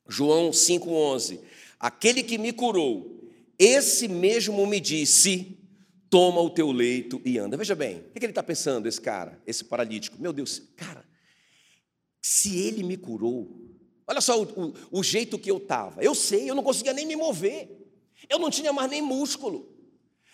João 0.07 0.51
5,11: 0.51 1.41
Aquele 1.81 2.23
que 2.23 2.39
me 2.39 2.53
curou, 2.53 3.29
esse 3.59 4.07
mesmo 4.07 4.65
me 4.67 4.79
disse 4.79 5.58
toma 6.11 6.41
o 6.41 6.51
teu 6.51 6.71
leito 6.71 7.21
e 7.25 7.39
anda. 7.39 7.57
Veja 7.57 7.75
bem, 7.75 7.99
o 7.99 8.13
que 8.13 8.25
ele 8.25 8.33
está 8.33 8.43
pensando, 8.43 8.89
esse 8.89 9.01
cara, 9.01 9.41
esse 9.47 9.65
paralítico? 9.65 10.21
Meu 10.21 10.33
Deus, 10.33 10.63
cara, 10.77 11.05
se 12.21 12.59
ele 12.59 12.83
me 12.83 12.97
curou, 12.97 13.49
olha 14.07 14.21
só 14.21 14.41
o, 14.41 14.45
o, 14.45 14.75
o 14.99 15.03
jeito 15.03 15.39
que 15.39 15.51
eu 15.51 15.59
estava. 15.59 16.03
Eu 16.03 16.15
sei, 16.15 16.49
eu 16.49 16.55
não 16.55 16.63
conseguia 16.63 16.93
nem 16.93 17.07
me 17.07 17.17
mover, 17.17 17.69
eu 18.29 18.39
não 18.39 18.51
tinha 18.51 18.73
mais 18.73 18.91
nem 18.91 19.03
músculo, 19.03 19.75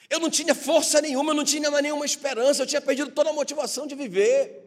eu 0.09 0.21
não 0.21 0.31
tinha 0.31 0.55
força 0.55 1.01
nenhuma, 1.01 1.33
eu 1.33 1.37
não 1.37 1.45
tinha 1.45 1.71
mais 1.71 1.83
nenhuma 1.83 2.05
esperança, 2.05 2.63
eu 2.63 2.67
tinha 2.67 2.81
perdido 2.81 3.11
toda 3.11 3.31
a 3.31 3.33
motivação 3.33 3.87
de 3.87 3.95
viver. 3.95 4.63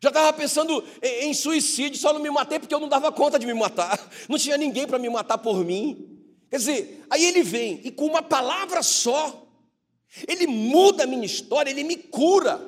Já 0.00 0.10
estava 0.10 0.32
pensando 0.32 0.84
em, 1.02 1.30
em 1.30 1.34
suicídio, 1.34 1.98
só 1.98 2.12
não 2.12 2.20
me 2.20 2.30
matei 2.30 2.58
porque 2.58 2.74
eu 2.74 2.80
não 2.80 2.88
dava 2.88 3.10
conta 3.10 3.38
de 3.38 3.46
me 3.46 3.54
matar, 3.54 3.98
não 4.28 4.38
tinha 4.38 4.56
ninguém 4.56 4.86
para 4.86 4.98
me 4.98 5.08
matar 5.08 5.38
por 5.38 5.64
mim. 5.64 6.12
Quer 6.50 6.58
dizer, 6.58 7.04
aí 7.10 7.24
ele 7.24 7.42
vem 7.42 7.80
e 7.82 7.90
com 7.90 8.06
uma 8.06 8.22
palavra 8.22 8.82
só, 8.82 9.45
ele 10.26 10.46
muda 10.46 11.04
a 11.04 11.06
minha 11.06 11.26
história, 11.26 11.70
ele 11.70 11.84
me 11.84 11.96
cura, 11.96 12.60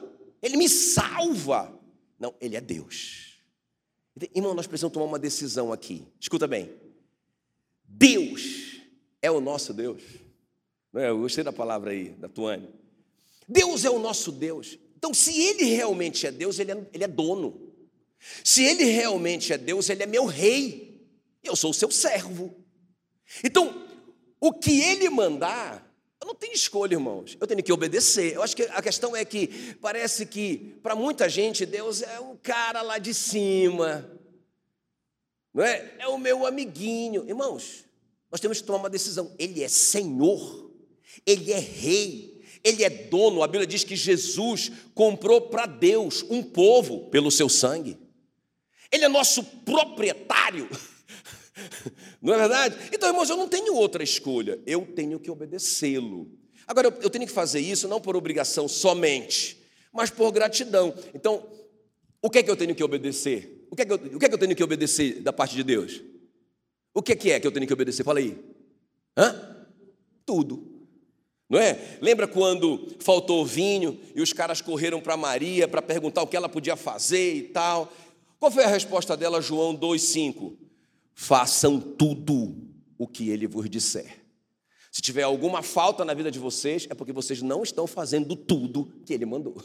ele 0.43 0.57
me 0.57 0.69
salva. 0.69 1.73
Não, 2.19 2.35
ele 2.41 2.57
é 2.57 2.61
Deus. 2.61 3.39
Irmão, 4.35 4.55
nós 4.55 4.67
precisamos 4.67 4.93
tomar 4.93 5.07
uma 5.07 5.19
decisão 5.19 5.73
aqui. 5.73 6.07
Escuta 6.21 6.47
bem. 6.47 6.71
Deus 7.85 8.83
é 9.23 9.31
o 9.31 9.41
nosso 9.41 9.73
Deus. 9.73 10.03
É? 10.95 11.09
Eu 11.09 11.19
gostei 11.19 11.45
da 11.45 11.53
palavra 11.53 11.93
aí, 11.93 12.11
da 12.11 12.29
Tuane. 12.29 12.69
Deus 13.49 13.85
é 13.85 13.91
o 13.91 13.99
nosso 13.99 14.33
Deus. 14.33 14.79
Então, 14.97 15.15
se 15.15 15.41
Ele 15.41 15.65
realmente 15.65 16.27
é 16.27 16.33
Deus, 16.33 16.59
Ele 16.59 16.73
é, 16.73 16.87
ele 16.93 17.05
é 17.05 17.09
dono. 17.09 17.73
Se 18.45 18.65
Ele 18.65 18.85
realmente 18.85 19.53
é 19.53 19.59
Deus, 19.59 19.89
Ele 19.89 20.03
é 20.03 20.07
meu 20.07 20.25
rei. 20.25 21.07
Eu 21.43 21.55
sou 21.55 21.71
o 21.71 21.75
seu 21.75 21.91
servo. 21.91 22.55
Então, 23.45 23.87
o 24.41 24.53
que 24.53 24.81
Ele 24.81 25.09
mandar, 25.09 25.88
eu 26.21 26.27
não 26.27 26.35
tenho 26.35 26.53
escolha, 26.53 26.95
irmãos. 26.95 27.37
Eu 27.41 27.47
tenho 27.47 27.63
que 27.63 27.73
obedecer. 27.73 28.35
Eu 28.35 28.43
acho 28.43 28.57
que 28.57 28.63
a 28.63 28.83
questão 28.83 29.15
é 29.15 29.25
que 29.25 29.75
parece 29.81 30.27
que 30.27 30.77
para 30.83 30.97
muita 30.97 31.29
gente 31.29 31.65
Deus 31.65 32.03
é 32.03 32.19
um 32.19 32.37
cara 32.37 32.83
lá 32.83 32.99
de 32.99 33.15
cima. 33.15 34.11
Não 35.55 35.63
é? 35.63 35.95
É 35.99 36.09
o 36.09 36.19
meu 36.19 36.45
amiguinho. 36.45 37.25
Irmãos, 37.29 37.85
nós 38.31 38.41
temos 38.41 38.61
que 38.61 38.67
tomar 38.67 38.79
uma 38.79 38.91
decisão. 38.91 39.33
Ele 39.39 39.63
é 39.63 39.69
Senhor. 39.69 40.73
Ele 41.25 41.53
é 41.53 41.59
rei. 41.59 42.43
Ele 42.65 42.83
é 42.83 42.91
dono. 42.91 43.43
A 43.43 43.47
Bíblia 43.47 43.67
diz 43.67 43.85
que 43.85 43.95
Jesus 43.95 44.73
comprou 44.95 45.43
para 45.43 45.67
Deus 45.67 46.25
um 46.29 46.43
povo 46.43 47.09
pelo 47.11 47.31
seu 47.31 47.49
sangue. 47.49 47.97
Ele 48.91 49.05
é 49.05 49.09
nosso 49.09 49.45
proprietário. 49.45 50.69
Não 52.21 52.35
é 52.35 52.39
verdade? 52.39 52.77
Então, 52.93 53.09
irmãos, 53.09 53.31
eu 53.31 53.37
não 53.37 53.49
tenho 53.49 53.75
outra 53.75 54.03
escolha, 54.03 54.59
eu 54.67 54.87
tenho 54.87 55.19
que 55.19 55.31
obedecê-lo. 55.31 56.31
Agora, 56.67 56.89
eu 57.01 57.11
tenho 57.11 57.27
que 57.27 57.33
fazer 57.33 57.61
isso 57.61 57.89
não 57.89 58.01
por 58.01 58.15
obrigação 58.15 58.69
somente, 58.69 59.59
mas 59.93 60.11
por 60.11 60.31
gratidão. 60.31 60.95
Então, 61.15 61.47
o 62.21 62.29
que 62.29 62.39
é 62.39 62.43
que 62.43 62.51
eu 62.51 62.57
tenho 62.57 62.75
que 62.75 62.85
obedecer? 62.85 63.67
O 63.71 63.77
que 63.77 63.83
é 63.83 63.85
que 63.87 63.93
eu, 63.93 63.97
o 63.97 64.19
que 64.19 64.27
é 64.27 64.29
que 64.29 64.35
eu 64.35 64.39
tenho 64.39 64.55
que 64.55 64.63
obedecer 64.63 65.21
da 65.21 65.33
parte 65.33 65.55
de 65.55 65.63
Deus? 65.63 66.03
O 66.93 67.03
que 67.03 67.13
é 67.13 67.17
que 67.17 67.31
é 67.31 67.41
que 67.41 67.47
eu 67.47 67.53
tenho 67.53 67.67
que 67.67 67.73
obedecer? 67.73 68.05
Fala 68.05 68.19
aí. 68.19 68.37
Hã? 69.17 69.67
Tudo. 70.27 70.79
Não 71.49 71.59
é? 71.59 71.99
Lembra 72.03 72.29
quando 72.29 72.95
faltou 73.01 73.47
vinho 73.47 73.99
e 74.15 74.21
os 74.21 74.33
caras 74.33 74.61
correram 74.61 75.01
para 75.01 75.17
Maria 75.17 75.67
para 75.67 75.81
perguntar 75.81 76.23
o 76.23 76.27
que 76.27 76.37
ela 76.37 76.49
podia 76.49 76.77
fazer 76.77 77.35
e 77.35 77.43
tal? 77.45 77.91
Qual 78.39 78.53
foi 78.53 78.65
a 78.65 78.69
resposta 78.69 79.17
dela, 79.17 79.41
João 79.41 79.75
2,5? 79.75 80.68
Façam 81.21 81.81
tudo 81.81 82.57
o 82.97 83.05
que 83.05 83.29
ele 83.29 83.49
vos 83.49 83.69
disser. 83.69 84.25
Se 84.93 85.03
tiver 85.03 85.25
alguma 85.25 85.65
falta 85.65 86.05
na 86.05 86.15
vida 86.15 86.31
de 86.31 86.39
vocês, 86.39 86.87
é 86.89 86.95
porque 86.95 87.13
vocês 87.13 87.43
não 87.43 87.65
estão 87.65 87.89
fazendo 87.89 88.37
tudo 88.37 88.93
que 89.05 89.13
ele 89.13 89.27
mandou. 89.27 89.61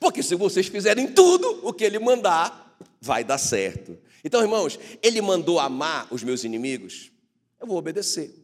Porque 0.00 0.22
se 0.22 0.34
vocês 0.34 0.68
fizerem 0.68 1.12
tudo 1.12 1.60
o 1.68 1.74
que 1.74 1.84
ele 1.84 1.98
mandar, 1.98 2.78
vai 2.98 3.22
dar 3.22 3.36
certo. 3.36 3.98
Então, 4.24 4.40
irmãos, 4.40 4.78
ele 5.02 5.20
mandou 5.20 5.60
amar 5.60 6.08
os 6.10 6.22
meus 6.22 6.44
inimigos, 6.44 7.12
eu 7.60 7.66
vou 7.66 7.76
obedecer. 7.76 8.34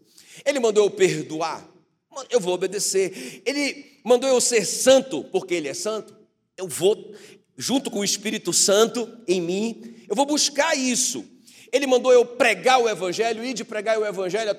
Ele 0.45 0.61
mandou 0.61 0.85
eu 0.85 0.91
perdoar, 0.91 1.67
eu 2.29 2.39
vou 2.39 2.53
obedecer. 2.53 3.43
Ele 3.47 3.99
mandou 4.05 4.29
eu 4.29 4.43
ser 4.43 4.67
santo 4.67 5.25
porque 5.25 5.55
Ele 5.55 5.69
é 5.69 5.75
santo, 5.75 6.15
eu 6.55 6.69
vou, 6.69 7.15
junto 7.57 7.91
com 7.91 8.01
o 8.01 8.05
Espírito 8.05 8.53
Santo 8.53 9.11
em 9.27 9.41
mim, 9.41 10.05
eu 10.07 10.15
vou 10.15 10.27
buscar 10.27 10.77
isso. 10.77 11.35
Ele 11.73 11.87
mandou 11.87 12.13
eu 12.13 12.25
pregar 12.25 12.81
o 12.81 12.89
Evangelho, 12.89 13.45
ir 13.45 13.55
de 13.55 13.65
pregar 13.65 13.99
o 13.99 14.07
Evangelho, 14.07 14.57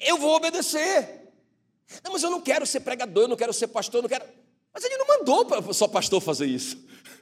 eu 0.00 0.16
vou 0.18 0.34
obedecer. 0.34 1.28
Não, 2.04 2.12
mas 2.12 2.22
eu 2.22 2.30
não 2.30 2.40
quero 2.40 2.66
ser 2.66 2.80
pregador, 2.80 3.24
eu 3.24 3.28
não 3.28 3.36
quero 3.36 3.52
ser 3.52 3.68
pastor, 3.68 3.98
eu 3.98 4.02
não 4.02 4.08
quero. 4.08 4.24
Mas 4.72 4.84
ele 4.84 4.96
não 4.96 5.06
mandou 5.06 5.72
só 5.72 5.88
pastor 5.88 6.20
fazer 6.20 6.46
isso. 6.46 6.76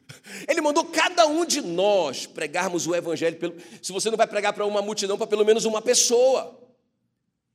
Ele 0.47 0.61
mandou 0.61 0.85
cada 0.85 1.27
um 1.27 1.45
de 1.45 1.61
nós 1.61 2.27
pregarmos 2.27 2.87
o 2.87 2.95
evangelho. 2.95 3.37
Pelo, 3.37 3.57
se 3.83 3.93
você 3.93 4.11
não 4.11 4.17
vai 4.17 4.27
pregar 4.27 4.53
para 4.53 4.65
uma 4.65 4.83
multidão, 4.83 5.17
para 5.17 5.27
pelo 5.27 5.45
menos 5.45 5.65
uma 5.65 5.83
pessoa. 5.83 6.59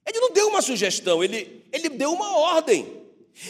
Ele 0.05 0.19
não 0.19 0.31
deu 0.31 0.47
uma 0.47 0.61
sugestão, 0.61 1.23
ele, 1.23 1.65
ele 1.71 1.89
deu 1.89 2.11
uma 2.11 2.37
ordem. 2.37 3.01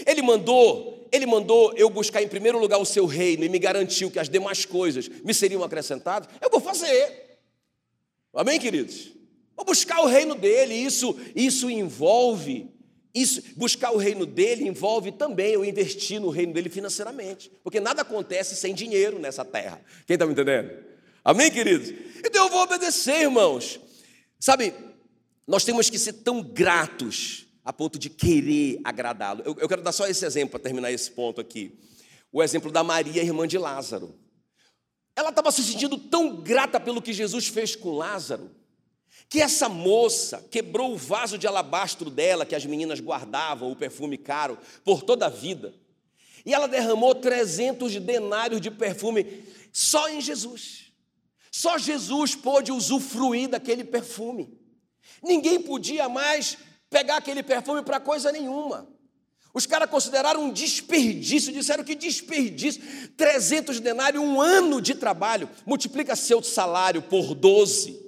Ele 0.05 0.21
mandou, 0.21 1.07
ele 1.11 1.25
mandou 1.25 1.73
eu 1.75 1.89
buscar 1.89 2.21
em 2.21 2.27
primeiro 2.27 2.59
lugar 2.59 2.77
o 2.77 2.85
seu 2.85 3.05
reino 3.05 3.43
e 3.43 3.49
me 3.49 3.57
garantiu 3.57 4.11
que 4.11 4.19
as 4.19 4.29
demais 4.29 4.65
coisas 4.65 5.07
me 5.07 5.33
seriam 5.33 5.63
acrescentadas. 5.63 6.29
Eu 6.41 6.49
vou 6.49 6.59
fazer. 6.59 7.30
Amém, 8.33 8.59
queridos? 8.59 9.11
Vou 9.55 9.65
buscar 9.65 10.01
o 10.01 10.07
reino 10.07 10.35
dele. 10.35 10.73
Isso, 10.73 11.17
isso 11.35 11.69
envolve 11.69 12.71
isso, 13.13 13.41
buscar 13.57 13.91
o 13.91 13.97
reino 13.97 14.25
dele 14.25 14.65
envolve 14.65 15.11
também 15.11 15.53
eu 15.53 15.65
investir 15.65 16.19
no 16.19 16.29
reino 16.29 16.53
dele 16.53 16.69
financeiramente, 16.69 17.51
porque 17.61 17.79
nada 17.79 18.03
acontece 18.03 18.55
sem 18.55 18.73
dinheiro 18.73 19.19
nessa 19.19 19.43
terra. 19.43 19.81
Quem 20.07 20.13
está 20.13 20.25
me 20.25 20.31
entendendo? 20.31 20.71
Amém, 21.23 21.51
queridos? 21.51 21.89
Então 22.25 22.45
eu 22.45 22.49
vou 22.49 22.61
obedecer, 22.61 23.21
irmãos. 23.21 23.79
Sabe, 24.39 24.73
nós 25.45 25.65
temos 25.65 25.89
que 25.89 25.99
ser 25.99 26.13
tão 26.13 26.41
gratos 26.41 27.47
a 27.65 27.73
ponto 27.73 27.99
de 27.99 28.09
querer 28.09 28.79
agradá-lo. 28.83 29.43
Eu, 29.45 29.57
eu 29.59 29.67
quero 29.67 29.81
dar 29.81 29.91
só 29.91 30.07
esse 30.07 30.25
exemplo 30.25 30.51
para 30.51 30.61
terminar 30.61 30.91
esse 30.91 31.11
ponto 31.11 31.41
aqui. 31.41 31.77
O 32.31 32.41
exemplo 32.41 32.71
da 32.71 32.83
Maria, 32.83 33.21
irmã 33.21 33.45
de 33.45 33.57
Lázaro. 33.57 34.15
Ela 35.15 35.29
estava 35.29 35.51
se 35.51 35.63
sentindo 35.63 35.97
tão 35.97 36.37
grata 36.37 36.79
pelo 36.79 37.01
que 37.01 37.13
Jesus 37.13 37.47
fez 37.47 37.75
com 37.75 37.91
Lázaro, 37.91 38.51
que 39.29 39.41
essa 39.41 39.69
moça 39.69 40.45
quebrou 40.49 40.93
o 40.93 40.97
vaso 40.97 41.37
de 41.37 41.47
alabastro 41.47 42.09
dela, 42.09 42.45
que 42.45 42.55
as 42.55 42.65
meninas 42.65 42.99
guardavam, 42.99 43.71
o 43.71 43.75
perfume 43.75 44.17
caro, 44.17 44.57
por 44.83 45.03
toda 45.03 45.25
a 45.25 45.29
vida. 45.29 45.73
E 46.45 46.53
ela 46.53 46.67
derramou 46.67 47.13
300 47.13 47.95
denários 47.97 48.59
de 48.59 48.71
perfume 48.71 49.45
só 49.71 50.09
em 50.09 50.19
Jesus. 50.19 50.91
Só 51.51 51.77
Jesus 51.77 52.35
pôde 52.35 52.71
usufruir 52.71 53.49
daquele 53.49 53.83
perfume. 53.83 54.57
Ninguém 55.21 55.61
podia 55.61 56.09
mais 56.09 56.57
pegar 56.89 57.17
aquele 57.17 57.43
perfume 57.43 57.83
para 57.83 57.99
coisa 57.99 58.31
nenhuma. 58.31 58.87
Os 59.53 59.65
caras 59.65 59.89
consideraram 59.89 60.45
um 60.45 60.53
desperdício, 60.53 61.51
disseram 61.51 61.83
que 61.83 61.93
desperdício. 61.93 62.81
300 63.17 63.79
denários, 63.79 64.23
um 64.23 64.39
ano 64.39 64.81
de 64.81 64.95
trabalho, 64.95 65.49
multiplica 65.65 66.15
seu 66.15 66.41
salário 66.41 67.01
por 67.01 67.35
12. 67.35 67.99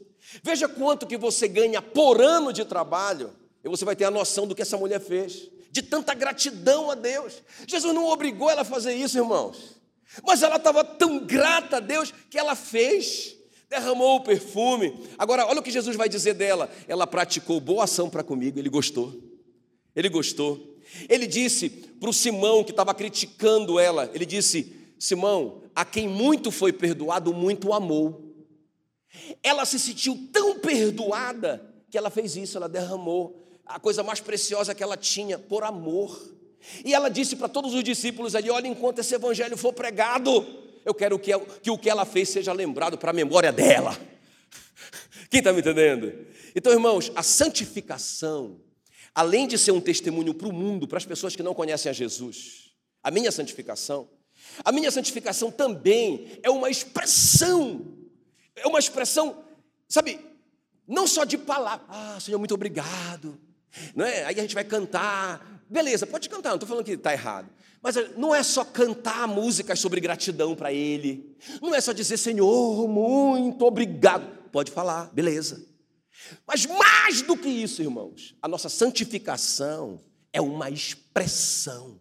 Veja 0.41 0.67
quanto 0.67 1.05
que 1.05 1.17
você 1.17 1.47
ganha 1.47 1.81
por 1.81 2.21
ano 2.21 2.53
de 2.53 2.63
trabalho, 2.63 3.31
e 3.63 3.69
você 3.69 3.83
vai 3.85 3.95
ter 3.95 4.05
a 4.05 4.11
noção 4.11 4.47
do 4.47 4.55
que 4.55 4.61
essa 4.61 4.77
mulher 4.77 4.99
fez, 4.99 5.49
de 5.69 5.81
tanta 5.81 6.13
gratidão 6.13 6.89
a 6.89 6.95
Deus. 6.95 7.41
Jesus 7.67 7.93
não 7.93 8.07
obrigou 8.07 8.49
ela 8.49 8.61
a 8.61 8.65
fazer 8.65 8.93
isso, 8.93 9.17
irmãos, 9.17 9.81
mas 10.25 10.41
ela 10.41 10.55
estava 10.55 10.83
tão 10.83 11.19
grata 11.19 11.77
a 11.77 11.79
Deus 11.79 12.13
que 12.29 12.37
ela 12.37 12.55
fez, 12.55 13.35
derramou 13.69 14.17
o 14.17 14.23
perfume. 14.23 14.97
Agora, 15.17 15.45
olha 15.45 15.59
o 15.59 15.63
que 15.63 15.71
Jesus 15.71 15.95
vai 15.95 16.07
dizer 16.07 16.33
dela: 16.35 16.69
ela 16.87 17.05
praticou 17.05 17.59
boa 17.59 17.83
ação 17.83 18.09
para 18.09 18.23
comigo, 18.23 18.57
ele 18.57 18.69
gostou, 18.69 19.13
ele 19.95 20.09
gostou. 20.09 20.72
Ele 21.09 21.27
disse 21.27 21.69
para 21.69 22.09
o 22.09 22.13
Simão 22.13 22.63
que 22.63 22.71
estava 22.71 22.93
criticando 22.93 23.79
ela: 23.79 24.09
ele 24.13 24.25
disse, 24.25 24.73
Simão, 24.99 25.63
a 25.75 25.83
quem 25.83 26.07
muito 26.07 26.51
foi 26.51 26.71
perdoado, 26.71 27.33
muito 27.33 27.73
amou. 27.73 28.21
Ela 29.41 29.65
se 29.65 29.79
sentiu 29.79 30.29
tão 30.31 30.59
perdoada 30.59 31.73
que 31.89 31.97
ela 31.97 32.09
fez 32.09 32.35
isso, 32.35 32.57
ela 32.57 32.67
derramou 32.67 33.39
a 33.65 33.79
coisa 33.79 34.03
mais 34.03 34.19
preciosa 34.19 34.75
que 34.75 34.83
ela 34.83 34.97
tinha 34.97 35.37
por 35.37 35.63
amor. 35.63 36.33
E 36.83 36.93
ela 36.93 37.09
disse 37.09 37.35
para 37.35 37.47
todos 37.47 37.73
os 37.73 37.83
discípulos 37.83 38.35
ali: 38.35 38.49
olha, 38.49 38.67
enquanto 38.67 38.99
esse 38.99 39.13
evangelho 39.13 39.57
for 39.57 39.73
pregado, 39.73 40.45
eu 40.85 40.93
quero 40.93 41.17
que, 41.19 41.31
que 41.61 41.71
o 41.71 41.77
que 41.77 41.89
ela 41.89 42.05
fez 42.05 42.29
seja 42.29 42.53
lembrado 42.53 42.97
para 42.97 43.11
a 43.11 43.13
memória 43.13 43.51
dela. 43.51 43.97
Quem 45.29 45.39
está 45.39 45.51
me 45.51 45.59
entendendo? 45.59 46.13
Então, 46.55 46.71
irmãos, 46.71 47.11
a 47.15 47.23
santificação, 47.23 48.59
além 49.13 49.47
de 49.47 49.57
ser 49.57 49.71
um 49.71 49.81
testemunho 49.81 50.33
para 50.33 50.47
o 50.47 50.53
mundo, 50.53 50.87
para 50.87 50.97
as 50.97 51.05
pessoas 51.05 51.35
que 51.35 51.43
não 51.43 51.53
conhecem 51.53 51.89
a 51.89 51.93
Jesus, 51.93 52.71
a 53.01 53.11
minha 53.11 53.31
santificação, 53.31 54.09
a 54.63 54.71
minha 54.71 54.91
santificação 54.91 55.51
também 55.51 56.39
é 56.41 56.49
uma 56.49 56.69
expressão 56.69 58.03
é 58.55 58.67
uma 58.67 58.79
expressão, 58.79 59.43
sabe, 59.87 60.19
não 60.87 61.07
só 61.07 61.23
de 61.23 61.37
palavra. 61.37 61.85
Ah, 61.89 62.17
Senhor, 62.19 62.37
muito 62.37 62.53
obrigado. 62.53 63.39
Não 63.95 64.05
é? 64.05 64.25
Aí 64.25 64.37
a 64.37 64.41
gente 64.41 64.53
vai 64.53 64.63
cantar. 64.63 65.63
Beleza, 65.69 66.05
pode 66.05 66.29
cantar, 66.29 66.49
não 66.49 66.57
estou 66.57 66.69
falando 66.69 66.85
que 66.85 66.91
está 66.91 67.11
errado. 67.11 67.49
Mas 67.81 67.95
não 68.15 68.33
é 68.33 68.43
só 68.43 68.63
cantar 68.63 69.27
músicas 69.27 69.79
sobre 69.79 69.99
gratidão 69.99 70.55
para 70.55 70.71
Ele. 70.71 71.35
Não 71.61 71.73
é 71.73 71.81
só 71.81 71.91
dizer, 71.91 72.17
Senhor, 72.17 72.87
muito 72.87 73.65
obrigado. 73.65 74.25
Pode 74.51 74.71
falar, 74.71 75.09
beleza. 75.11 75.65
Mas 76.45 76.65
mais 76.65 77.21
do 77.21 77.37
que 77.37 77.47
isso, 77.47 77.81
irmãos, 77.81 78.35
a 78.41 78.47
nossa 78.47 78.69
santificação 78.69 79.99
é 80.31 80.41
uma 80.41 80.69
expressão, 80.69 81.99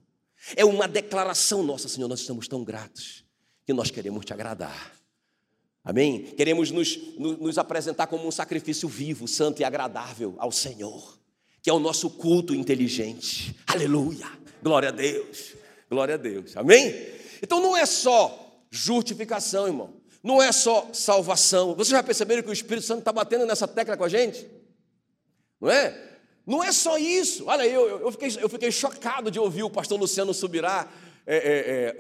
é 0.57 0.65
uma 0.65 0.89
declaração 0.89 1.63
nossa, 1.63 1.89
Senhor, 1.89 2.09
nós 2.09 2.21
estamos 2.21 2.49
tão 2.49 2.65
gratos 2.65 3.25
que 3.65 3.73
nós 3.73 3.91
queremos 3.91 4.25
te 4.25 4.33
agradar. 4.33 4.93
Amém? 5.85 6.23
Queremos 6.37 6.71
nos, 6.71 6.97
nos, 7.19 7.59
apresentar 7.59 8.07
como 8.07 8.27
um 8.27 8.31
sacrifício 8.31 8.89
vivo, 8.89 9.27
santo 9.27 9.61
e 9.61 9.65
agradável 9.65 10.35
ao 10.39 10.53
Senhor, 10.53 11.19
que 11.61 11.69
é 11.69 11.73
o 11.73 11.81
nosso 11.81 12.09
culto 12.09 12.55
inteligente. 12.55 13.57
Aleluia! 13.67 14.27
Glória 14.63 14.91
a 14.91 14.93
Deus! 14.93 15.55
Glória 15.91 16.15
a 16.15 16.19
Deus. 16.19 16.57
Amém? 16.57 16.95
Então 17.43 17.61
não 17.61 17.77
é 17.77 17.85
só 17.85 18.63
justificação, 18.71 19.67
irmão. 19.67 20.02
Não 20.23 20.41
é 20.41 20.53
só 20.53 20.89
salvação. 20.93 21.75
Vocês 21.75 21.89
já 21.89 22.03
perceberam 22.03 22.43
que 22.43 22.51
o 22.51 22.53
Espírito 22.53 22.87
Santo 22.87 23.01
está 23.01 23.13
batendo 23.13 23.45
nessa 23.45 23.67
tecla 23.67 23.97
com 23.97 24.05
a 24.05 24.09
gente? 24.09 24.49
Não 25.61 25.71
é? 25.71 26.11
Não 26.47 26.63
é 26.63 26.73
só 26.73 26.97
isso. 26.99 27.45
Olha, 27.47 27.67
eu, 27.67 28.01
eu, 28.01 28.13
fiquei, 28.13 28.37
eu 28.41 28.49
fiquei 28.49 28.71
chocado 28.71 29.31
de 29.31 29.39
ouvir 29.39 29.63
o 29.63 29.71
pastor 29.71 29.99
Luciano 29.99 30.33
Subirá 30.33 30.89
é, 31.27 31.37
é, 31.37 31.41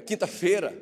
é, 0.01 0.03
quinta-feira. 0.05 0.77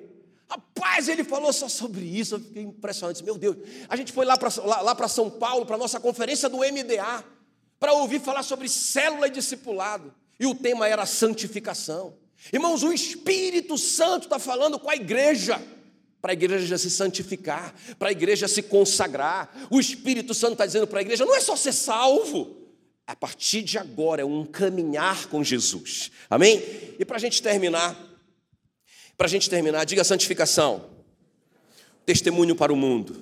Rapaz, 0.48 1.09
ele 1.09 1.22
falou 1.22 1.53
só 1.53 1.68
sobre 1.68 2.05
isso, 2.05 2.35
eu 2.35 2.40
fiquei 2.40 2.62
impressionado. 2.62 3.22
Meu 3.22 3.38
Deus, 3.38 3.57
a 3.88 3.94
gente 3.96 4.12
foi 4.12 4.26
lá 4.26 4.37
para 4.37 4.50
lá, 4.64 4.81
lá 4.81 5.09
São 5.09 5.31
Paulo, 5.31 5.64
para 5.64 5.76
a 5.76 5.79
nossa 5.79 6.00
conferência 6.00 6.48
do 6.48 6.59
MDA, 6.59 7.24
para 7.79 7.92
ouvir 7.92 8.20
falar 8.20 8.42
sobre 8.42 8.68
célula 8.68 9.29
e 9.29 9.31
discipulado, 9.31 10.12
e 10.40 10.46
o 10.46 10.55
tema 10.55 10.88
era 10.88 11.07
santificação. 11.07 12.14
Irmãos, 12.53 12.83
o 12.83 12.92
Espírito 12.92 13.79
Santo 13.79 14.24
está 14.24 14.38
falando 14.40 14.79
com 14.79 14.90
a 14.90 14.96
igreja, 14.96 15.62
para 16.20 16.33
a 16.33 16.35
igreja 16.35 16.76
se 16.76 16.90
santificar, 16.90 17.74
para 17.98 18.09
a 18.09 18.12
igreja 18.12 18.46
se 18.46 18.62
consagrar. 18.62 19.68
O 19.70 19.80
Espírito 19.80 20.35
Santo 20.35 20.52
está 20.52 20.66
dizendo 20.66 20.87
para 20.87 21.00
a 21.00 21.02
igreja: 21.02 21.24
não 21.24 21.35
é 21.35 21.40
só 21.40 21.56
ser 21.56 21.72
salvo, 21.72 22.56
a 23.06 23.16
partir 23.16 23.62
de 23.62 23.78
agora 23.78 24.22
é 24.22 24.24
um 24.24 24.44
caminhar 24.44 25.26
com 25.28 25.42
Jesus. 25.42 26.11
Amém? 26.28 26.62
E 26.98 27.04
para 27.04 27.16
a 27.16 27.20
gente 27.20 27.42
terminar, 27.42 27.98
para 29.16 29.26
a 29.26 29.30
gente 29.30 29.50
terminar, 29.50 29.85
diga 29.85 30.04
santificação. 30.04 30.90
Testemunho 32.06 32.54
para 32.54 32.72
o 32.72 32.76
mundo. 32.76 33.20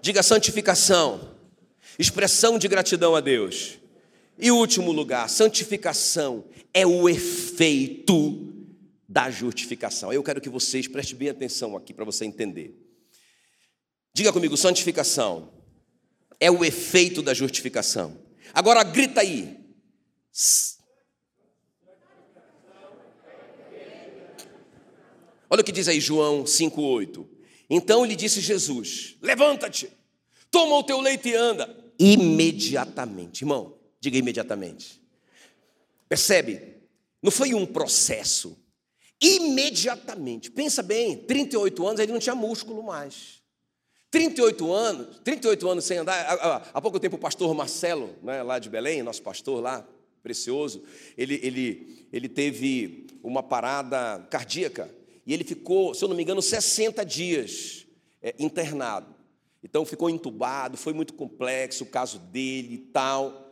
Diga 0.00 0.22
santificação. 0.22 1.34
Expressão 1.98 2.58
de 2.58 2.68
gratidão 2.68 3.16
a 3.16 3.20
Deus. 3.20 3.78
E 4.38 4.50
último 4.50 4.92
lugar, 4.92 5.30
santificação 5.30 6.44
é 6.72 6.86
o 6.86 7.08
efeito 7.08 8.45
da 9.16 9.30
justificação. 9.30 10.12
Eu 10.12 10.22
quero 10.22 10.42
que 10.42 10.50
vocês 10.50 10.86
prestem 10.86 11.16
bem 11.16 11.30
atenção 11.30 11.74
aqui 11.74 11.94
para 11.94 12.04
você 12.04 12.26
entender. 12.26 12.78
Diga 14.12 14.30
comigo, 14.30 14.58
santificação 14.58 15.54
é 16.38 16.50
o 16.50 16.62
efeito 16.62 17.22
da 17.22 17.32
justificação. 17.32 18.22
Agora 18.52 18.82
grita 18.84 19.22
aí. 19.22 19.56
Olha 25.48 25.62
o 25.62 25.64
que 25.64 25.72
diz 25.72 25.88
aí 25.88 25.98
João 25.98 26.44
5,8. 26.44 27.26
Então 27.70 28.04
lhe 28.04 28.16
disse 28.16 28.42
Jesus: 28.42 29.16
Levanta-te, 29.22 29.90
toma 30.50 30.76
o 30.76 30.84
teu 30.84 31.00
leite 31.00 31.30
e 31.30 31.34
anda. 31.34 31.74
Imediatamente, 31.98 33.40
irmão, 33.44 33.78
diga 33.98 34.18
imediatamente. 34.18 35.00
Percebe? 36.06 36.82
Não 37.22 37.30
foi 37.30 37.54
um 37.54 37.64
processo. 37.64 38.65
Imediatamente. 39.20 40.50
Pensa 40.50 40.82
bem, 40.82 41.16
38 41.16 41.86
anos 41.86 42.00
ele 42.00 42.12
não 42.12 42.18
tinha 42.18 42.34
músculo 42.34 42.82
mais. 42.82 43.42
38 44.10 44.72
anos, 44.72 45.20
38 45.24 45.68
anos 45.68 45.84
sem 45.84 45.98
andar. 45.98 46.14
Há, 46.72 46.80
pouco 46.80 47.00
tempo 47.00 47.16
o 47.16 47.18
pastor 47.18 47.52
Marcelo, 47.54 48.14
né, 48.22 48.42
lá 48.42 48.58
de 48.58 48.70
Belém, 48.70 49.02
nosso 49.02 49.22
pastor 49.22 49.60
lá, 49.62 49.86
precioso, 50.22 50.82
ele, 51.16 51.38
ele, 51.42 52.08
ele 52.12 52.28
teve 52.28 53.06
uma 53.22 53.42
parada 53.42 54.26
cardíaca 54.30 54.90
e 55.26 55.32
ele 55.34 55.44
ficou, 55.44 55.94
se 55.94 56.04
eu 56.04 56.08
não 56.08 56.16
me 56.16 56.22
engano, 56.22 56.40
60 56.40 57.04
dias 57.04 57.86
é, 58.22 58.34
internado. 58.38 59.14
Então 59.62 59.84
ficou 59.84 60.08
entubado, 60.08 60.76
foi 60.76 60.92
muito 60.92 61.12
complexo 61.14 61.84
o 61.84 61.88
caso 61.88 62.18
dele 62.18 62.74
e 62.74 62.78
tal. 62.78 63.45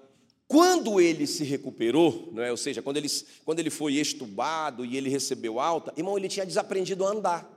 Quando 0.46 1.00
ele 1.00 1.26
se 1.26 1.42
recuperou, 1.42 2.30
não 2.32 2.42
é? 2.42 2.50
ou 2.50 2.56
seja, 2.56 2.82
quando 2.82 2.98
ele, 2.98 3.08
quando 3.44 3.60
ele 3.60 3.70
foi 3.70 3.94
estubado 3.94 4.84
e 4.84 4.96
ele 4.96 5.08
recebeu 5.08 5.58
alta, 5.58 5.92
irmão, 5.96 6.18
ele 6.18 6.28
tinha 6.28 6.44
desaprendido 6.44 7.04
a 7.04 7.10
andar. 7.10 7.50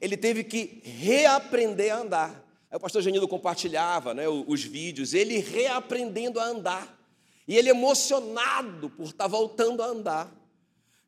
Ele 0.00 0.16
teve 0.16 0.44
que 0.44 0.80
reaprender 0.84 1.92
a 1.92 1.98
andar. 1.98 2.48
Aí 2.70 2.76
o 2.76 2.80
pastor 2.80 3.02
Genildo 3.02 3.26
compartilhava 3.26 4.14
né, 4.14 4.28
os 4.28 4.62
vídeos, 4.62 5.14
ele 5.14 5.38
reaprendendo 5.38 6.38
a 6.38 6.44
andar. 6.44 6.96
E 7.46 7.56
ele 7.56 7.70
emocionado 7.70 8.90
por 8.90 9.06
estar 9.06 9.26
voltando 9.26 9.82
a 9.82 9.86
andar. 9.86 10.32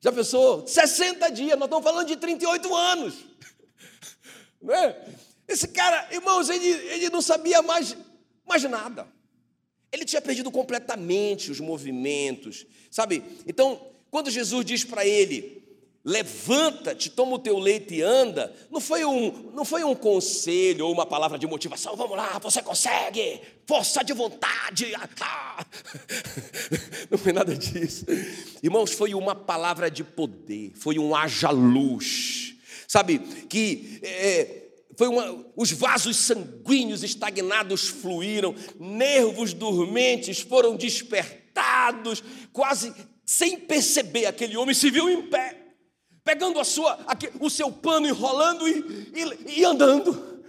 Já 0.00 0.10
pensou? 0.10 0.66
60 0.66 1.30
dias, 1.30 1.58
nós 1.58 1.66
estamos 1.66 1.84
falando 1.84 2.06
de 2.06 2.16
38 2.16 2.74
anos. 2.74 3.14
Né? 4.62 4.94
Esse 5.48 5.68
cara, 5.68 6.06
irmãos, 6.12 6.50
ele, 6.50 6.66
ele 6.66 7.08
não 7.08 7.22
sabia 7.22 7.62
mais, 7.62 7.96
mais 8.46 8.62
nada. 8.64 9.08
Ele 9.92 10.04
tinha 10.04 10.22
perdido 10.22 10.50
completamente 10.50 11.50
os 11.50 11.60
movimentos, 11.60 12.66
sabe? 12.90 13.22
Então, 13.46 13.80
quando 14.10 14.30
Jesus 14.30 14.64
diz 14.64 14.84
para 14.84 15.04
ele, 15.04 15.60
levanta-te, 16.04 17.10
toma 17.10 17.34
o 17.34 17.38
teu 17.38 17.58
leite 17.58 17.96
e 17.96 18.02
anda, 18.02 18.54
não 18.70 18.80
foi, 18.80 19.04
um, 19.04 19.50
não 19.52 19.64
foi 19.64 19.84
um 19.84 19.94
conselho 19.94 20.86
ou 20.86 20.92
uma 20.92 21.04
palavra 21.04 21.38
de 21.38 21.46
motivação, 21.46 21.94
vamos 21.94 22.16
lá, 22.16 22.38
você 22.38 22.62
consegue, 22.62 23.40
força 23.66 24.02
de 24.02 24.12
vontade, 24.12 24.92
ah. 25.20 25.66
não 27.10 27.18
foi 27.18 27.32
nada 27.32 27.54
disso. 27.54 28.06
Irmãos, 28.62 28.92
foi 28.92 29.14
uma 29.14 29.34
palavra 29.34 29.90
de 29.90 30.02
poder, 30.02 30.72
foi 30.74 30.98
um 30.98 31.14
haja 31.14 31.50
luz, 31.50 32.54
sabe? 32.88 33.18
Que 33.18 34.00
é, 34.02 34.59
foi 35.00 35.08
uma, 35.08 35.46
os 35.56 35.72
vasos 35.72 36.14
sanguíneos 36.18 37.02
estagnados 37.02 37.88
fluíram, 37.88 38.54
nervos 38.78 39.54
dormentes 39.54 40.40
foram 40.40 40.76
despertados, 40.76 42.22
quase 42.52 42.92
sem 43.24 43.60
perceber, 43.60 44.26
aquele 44.26 44.58
homem 44.58 44.74
se 44.74 44.90
viu 44.90 45.08
em 45.08 45.22
pé, 45.30 45.56
pegando 46.22 46.60
a 46.60 46.64
sua, 46.64 46.98
o 47.40 47.48
seu 47.48 47.72
pano, 47.72 48.08
enrolando 48.08 48.68
e, 48.68 49.10
e, 49.48 49.60
e 49.60 49.64
andando. 49.64 50.44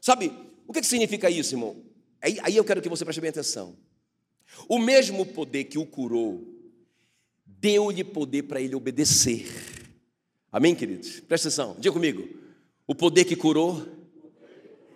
Sabe, 0.00 0.32
o 0.66 0.72
que, 0.72 0.80
que 0.80 0.86
significa 0.86 1.28
isso, 1.28 1.52
irmão? 1.52 1.76
Aí, 2.22 2.38
aí 2.44 2.56
eu 2.56 2.64
quero 2.64 2.80
que 2.80 2.88
você 2.88 3.04
preste 3.04 3.20
bem 3.20 3.28
atenção. 3.28 3.76
O 4.70 4.78
mesmo 4.78 5.26
poder 5.26 5.64
que 5.64 5.76
o 5.76 5.84
curou, 5.84 6.42
deu-lhe 7.44 8.04
poder 8.04 8.44
para 8.44 8.58
ele 8.58 8.74
obedecer. 8.74 9.46
Amém, 10.50 10.74
queridos? 10.74 11.20
Presta 11.20 11.48
atenção, 11.48 11.76
diga 11.78 11.92
comigo. 11.92 12.45
O 12.86 12.94
poder 12.94 13.24
que 13.24 13.36
curou 13.36 13.86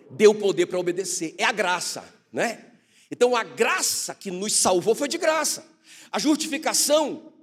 deu 0.09 0.33
poder 0.35 0.65
para 0.65 0.79
obedecer. 0.79 1.35
É 1.37 1.43
a 1.43 1.51
graça, 1.51 2.03
né? 2.31 2.65
Então 3.09 3.35
a 3.35 3.43
graça 3.43 4.15
que 4.15 4.31
nos 4.31 4.53
salvou 4.53 4.95
foi 4.95 5.07
de 5.07 5.17
graça. 5.17 5.65
A 6.11 6.19
justificação 6.19 7.33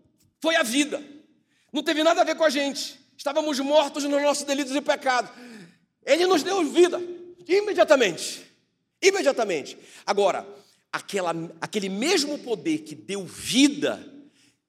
foi 0.41 0.57
a 0.57 0.63
vida. 0.63 1.03
Não 1.73 1.83
teve 1.83 2.03
nada 2.03 2.23
a 2.23 2.25
ver 2.25 2.37
com 2.37 2.45
a 2.45 2.51
gente. 2.51 2.99
Estávamos 3.17 3.59
mortos 3.61 4.05
nos 4.05 4.23
nossos 4.23 4.45
delitos 4.45 4.75
e 4.75 4.81
pecados. 4.81 5.31
Ele 6.05 6.27
nos 6.27 6.43
deu 6.43 6.65
vida 6.65 7.01
imediatamente. 7.47 8.45
Imediatamente. 9.03 9.77
Agora, 10.07 10.47
aquela, 10.93 11.35
aquele 11.61 11.89
mesmo 11.89 12.39
poder 12.39 12.79
que 12.79 12.95
deu 12.95 13.27
vida, 13.27 14.03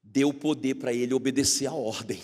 deu 0.03 0.33
poder 0.33 0.75
para 0.75 0.93
ele 0.93 1.13
obedecer 1.13 1.67
a 1.67 1.73
ordem. 1.73 2.21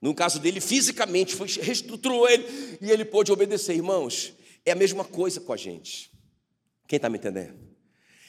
No 0.00 0.14
caso 0.14 0.38
dele, 0.38 0.60
fisicamente, 0.60 1.34
foi, 1.34 1.46
reestruturou 1.48 2.28
ele 2.28 2.78
e 2.80 2.90
ele 2.90 3.04
pôde 3.04 3.30
obedecer. 3.30 3.74
Irmãos, 3.74 4.32
é 4.64 4.72
a 4.72 4.74
mesma 4.74 5.04
coisa 5.04 5.40
com 5.40 5.52
a 5.52 5.56
gente. 5.56 6.10
Quem 6.88 6.96
está 6.96 7.08
me 7.08 7.18
entendendo? 7.18 7.58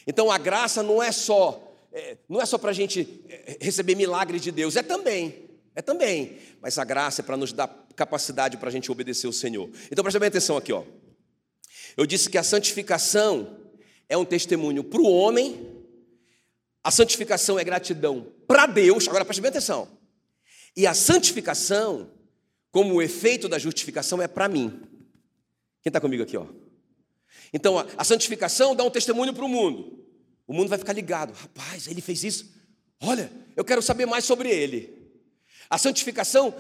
Então 0.06 0.30
a 0.30 0.38
graça 0.38 0.84
não 0.84 1.02
é 1.02 1.12
só, 1.12 1.76
é, 1.92 2.18
não 2.28 2.42
é 2.42 2.46
só 2.46 2.58
para 2.58 2.72
a 2.72 2.74
gente 2.74 3.24
é, 3.30 3.58
receber 3.62 3.96
milagres 3.96 4.42
de 4.42 4.52
Deus, 4.52 4.76
é 4.76 4.84
também, 4.84 5.50
é 5.74 5.82
também. 5.82 6.38
Mas 6.62 6.78
a 6.78 6.84
graça 6.84 7.22
é 7.22 7.24
para 7.24 7.38
nos 7.38 7.54
dar 7.54 7.68
capacidade 7.96 8.58
para 8.58 8.70
a 8.70 8.72
gente 8.72 8.92
obedecer 8.92 9.28
o 9.28 9.34
Senhor. 9.34 9.70
Então 9.92 10.04
preste 10.04 10.20
bem 10.20 10.28
atenção 10.28 10.58
aqui, 10.58 10.74
ó. 10.74 10.84
Eu 11.96 12.06
disse 12.06 12.30
que 12.30 12.38
a 12.38 12.44
santificação 12.44 13.58
é 14.10 14.18
um 14.18 14.26
testemunho 14.26 14.84
para 14.84 15.02
o 15.02 15.10
homem, 15.10 15.86
a 16.84 16.92
santificação 16.92 17.60
é 17.60 17.64
gratidão 17.64 18.28
para 18.48 18.66
Deus. 18.66 19.08
Agora 19.08 19.24
preste 19.24 19.42
bem 19.42 19.50
atenção. 19.50 20.01
E 20.76 20.88
a 20.88 20.94
santificação, 20.94 22.10
como 22.72 22.96
o 22.96 23.02
efeito 23.02 23.50
da 23.50 23.60
justificação, 23.60 24.22
é 24.22 24.28
para 24.28 24.48
mim. 24.48 24.82
Quem 25.82 25.90
está 25.90 26.00
comigo 26.00 26.24
aqui, 26.24 26.38
ó? 26.38 26.46
Então, 27.54 27.78
a, 27.78 27.86
a 27.98 28.04
santificação 28.04 28.76
dá 28.76 28.84
um 28.84 28.90
testemunho 28.90 29.34
para 29.34 29.46
o 29.46 29.50
mundo. 29.50 30.06
O 30.48 30.54
mundo 30.54 30.70
vai 30.70 30.78
ficar 30.78 30.94
ligado. 30.94 31.34
Rapaz, 31.34 31.88
ele 31.88 32.02
fez 32.02 32.24
isso. 32.24 32.54
Olha, 33.00 33.32
eu 33.56 33.66
quero 33.66 33.82
saber 33.82 34.06
mais 34.06 34.26
sobre 34.26 34.50
ele. 34.50 35.02
A 35.70 35.78
santificação 35.78 36.54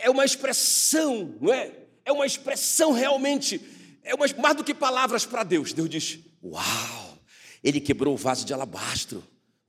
é 0.00 0.10
uma 0.10 0.24
expressão, 0.24 1.34
não 1.40 1.52
é? 1.52 1.72
É 2.04 2.12
uma 2.12 2.26
expressão 2.26 2.92
realmente, 2.92 3.60
é 4.02 4.14
uma, 4.14 4.26
mais 4.38 4.56
do 4.56 4.64
que 4.64 4.74
palavras 4.74 5.26
para 5.26 5.44
Deus. 5.44 5.72
Deus 5.72 5.88
diz: 5.88 6.18
Uau, 6.42 7.18
ele 7.62 7.80
quebrou 7.80 8.14
o 8.14 8.16
vaso 8.16 8.44
de 8.44 8.54
alabastro. 8.54 9.22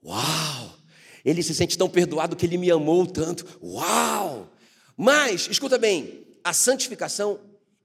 Uau, 0.04 0.79
ele 1.24 1.44
se 1.44 1.54
sente 1.54 1.78
tão 1.78 1.90
perdoado 1.90 2.36
que 2.36 2.46
ele 2.46 2.58
me 2.58 2.72
amou 2.72 3.06
tanto. 3.06 3.46
Uau! 3.62 4.52
Mas, 4.96 5.48
escuta 5.50 5.78
bem, 5.78 6.26
a 6.44 6.54
santificação 6.54 7.40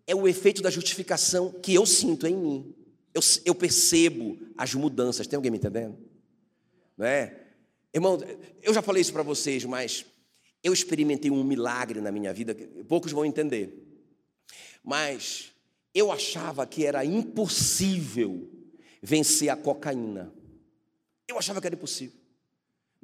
é 0.06 0.14
o 0.14 0.28
efeito 0.28 0.62
da 0.62 0.70
justificação 0.70 1.52
que 1.52 1.74
eu 1.74 1.86
sinto 1.86 2.26
em 2.26 2.36
mim. 2.36 2.74
Eu, 3.12 3.20
eu 3.44 3.54
percebo 3.54 4.38
as 4.56 4.74
mudanças. 4.74 5.26
Tem 5.26 5.36
alguém 5.36 5.50
me 5.50 5.58
entendendo? 5.58 5.96
Não 6.96 7.06
é? 7.06 7.40
Irmão, 7.92 8.18
eu 8.62 8.74
já 8.74 8.82
falei 8.82 9.00
isso 9.00 9.12
para 9.12 9.22
vocês, 9.22 9.64
mas 9.64 10.04
eu 10.62 10.72
experimentei 10.72 11.30
um 11.30 11.44
milagre 11.44 12.00
na 12.00 12.10
minha 12.10 12.32
vida, 12.32 12.54
poucos 12.88 13.12
vão 13.12 13.24
entender. 13.24 13.82
Mas 14.82 15.52
eu 15.94 16.10
achava 16.10 16.66
que 16.66 16.84
era 16.84 17.04
impossível 17.04 18.50
vencer 19.00 19.48
a 19.48 19.56
cocaína. 19.56 20.32
Eu 21.28 21.38
achava 21.38 21.60
que 21.60 21.66
era 21.66 21.76
impossível 21.76 22.23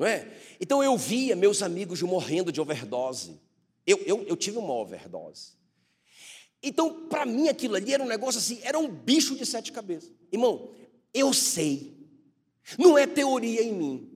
não 0.01 0.07
é? 0.07 0.27
Então 0.59 0.83
eu 0.83 0.97
via 0.97 1.37
meus 1.37 1.63
amigos 1.63 2.01
morrendo 2.01 2.51
de 2.51 2.59
overdose. 2.59 3.39
Eu, 3.87 3.99
eu, 4.07 4.25
eu 4.27 4.35
tive 4.35 4.57
uma 4.57 4.73
overdose. 4.73 5.53
Então, 6.63 7.07
para 7.07 7.27
mim, 7.27 7.49
aquilo 7.49 7.75
ali 7.75 7.93
era 7.93 8.03
um 8.03 8.09
negócio 8.09 8.39
assim, 8.39 8.61
era 8.63 8.79
um 8.79 8.89
bicho 8.89 9.37
de 9.37 9.45
sete 9.45 9.71
cabeças. 9.71 10.11
Irmão, 10.33 10.71
eu 11.13 11.35
sei, 11.35 11.99
não 12.79 12.97
é 12.97 13.07
teoria 13.07 13.63
em 13.63 13.75
mim. 13.75 14.11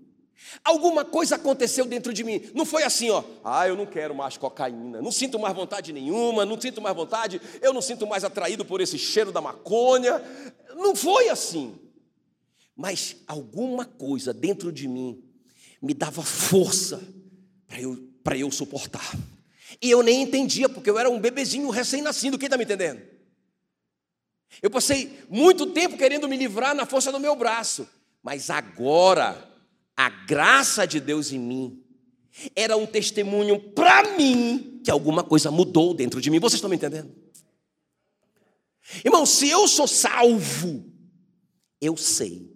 Alguma 0.64 1.05
coisa 1.05 1.35
aconteceu 1.35 1.85
dentro 1.85 2.14
de 2.14 2.25
mim. 2.25 2.40
Não 2.55 2.64
foi 2.64 2.83
assim, 2.83 3.11
ó. 3.11 3.23
Ah, 3.44 3.68
eu 3.68 3.77
não 3.77 3.85
quero 3.85 4.14
mais 4.14 4.38
cocaína. 4.38 5.03
Não 5.03 5.12
sinto 5.12 5.38
mais 5.38 5.55
vontade 5.55 5.92
nenhuma. 5.92 6.47
Não 6.47 6.59
sinto 6.59 6.81
mais 6.81 6.97
vontade. 6.97 7.40
Eu 7.61 7.75
não 7.75 7.83
sinto 7.83 8.07
mais 8.07 8.25
atraído 8.25 8.64
por 8.64 8.81
esse 8.81 8.99
cheiro 8.99 9.33
da 9.33 9.40
maconha. 9.40 10.23
Não 10.77 10.94
foi 10.97 11.29
assim. 11.29 11.79
Mas 12.77 13.16
alguma 13.27 13.85
coisa 13.85 14.33
dentro 14.33 14.73
de 14.73 14.88
mim 14.88 15.24
me 15.85 15.94
dava 15.94 16.23
força 16.23 17.03
para 17.66 17.81
eu, 17.81 18.11
eu 18.37 18.51
suportar. 18.51 19.16
E 19.83 19.90
eu 19.90 20.03
nem 20.03 20.23
entendia, 20.23 20.68
porque 20.68 20.88
eu 20.88 20.99
era 20.99 21.11
um 21.11 21.20
bebezinho 21.20 21.68
recém-nascido, 21.68 22.38
quem 22.38 22.47
está 22.47 22.57
me 22.57 22.64
entendendo? 22.64 23.03
Eu 24.62 24.70
passei 24.70 25.20
muito 25.29 25.66
tempo 25.66 25.99
querendo 25.99 26.29
me 26.29 26.37
livrar 26.37 26.75
na 26.75 26.87
força 26.87 27.12
do 27.12 27.20
meu 27.20 27.37
braço, 27.37 27.87
mas 28.23 28.51
agora, 28.51 29.51
a 29.97 30.09
graça 30.09 30.87
de 30.87 31.01
Deus 31.01 31.33
em 31.33 31.38
mim 31.38 31.85
era 32.55 32.77
um 32.77 32.87
testemunho 32.87 33.61
para 33.73 34.16
mim 34.16 34.81
que 34.83 34.90
alguma 34.90 35.23
coisa 35.23 35.51
mudou 35.51 35.92
dentro 35.92 36.20
de 36.20 36.31
mim. 36.31 36.38
Vocês 36.38 36.55
estão 36.55 36.70
me 36.70 36.77
entendendo? 36.77 37.14
Irmão, 39.05 39.27
se 39.27 39.49
eu 39.49 39.66
sou 39.66 39.87
salvo, 39.87 40.85
eu 41.81 41.97
sei 41.97 42.55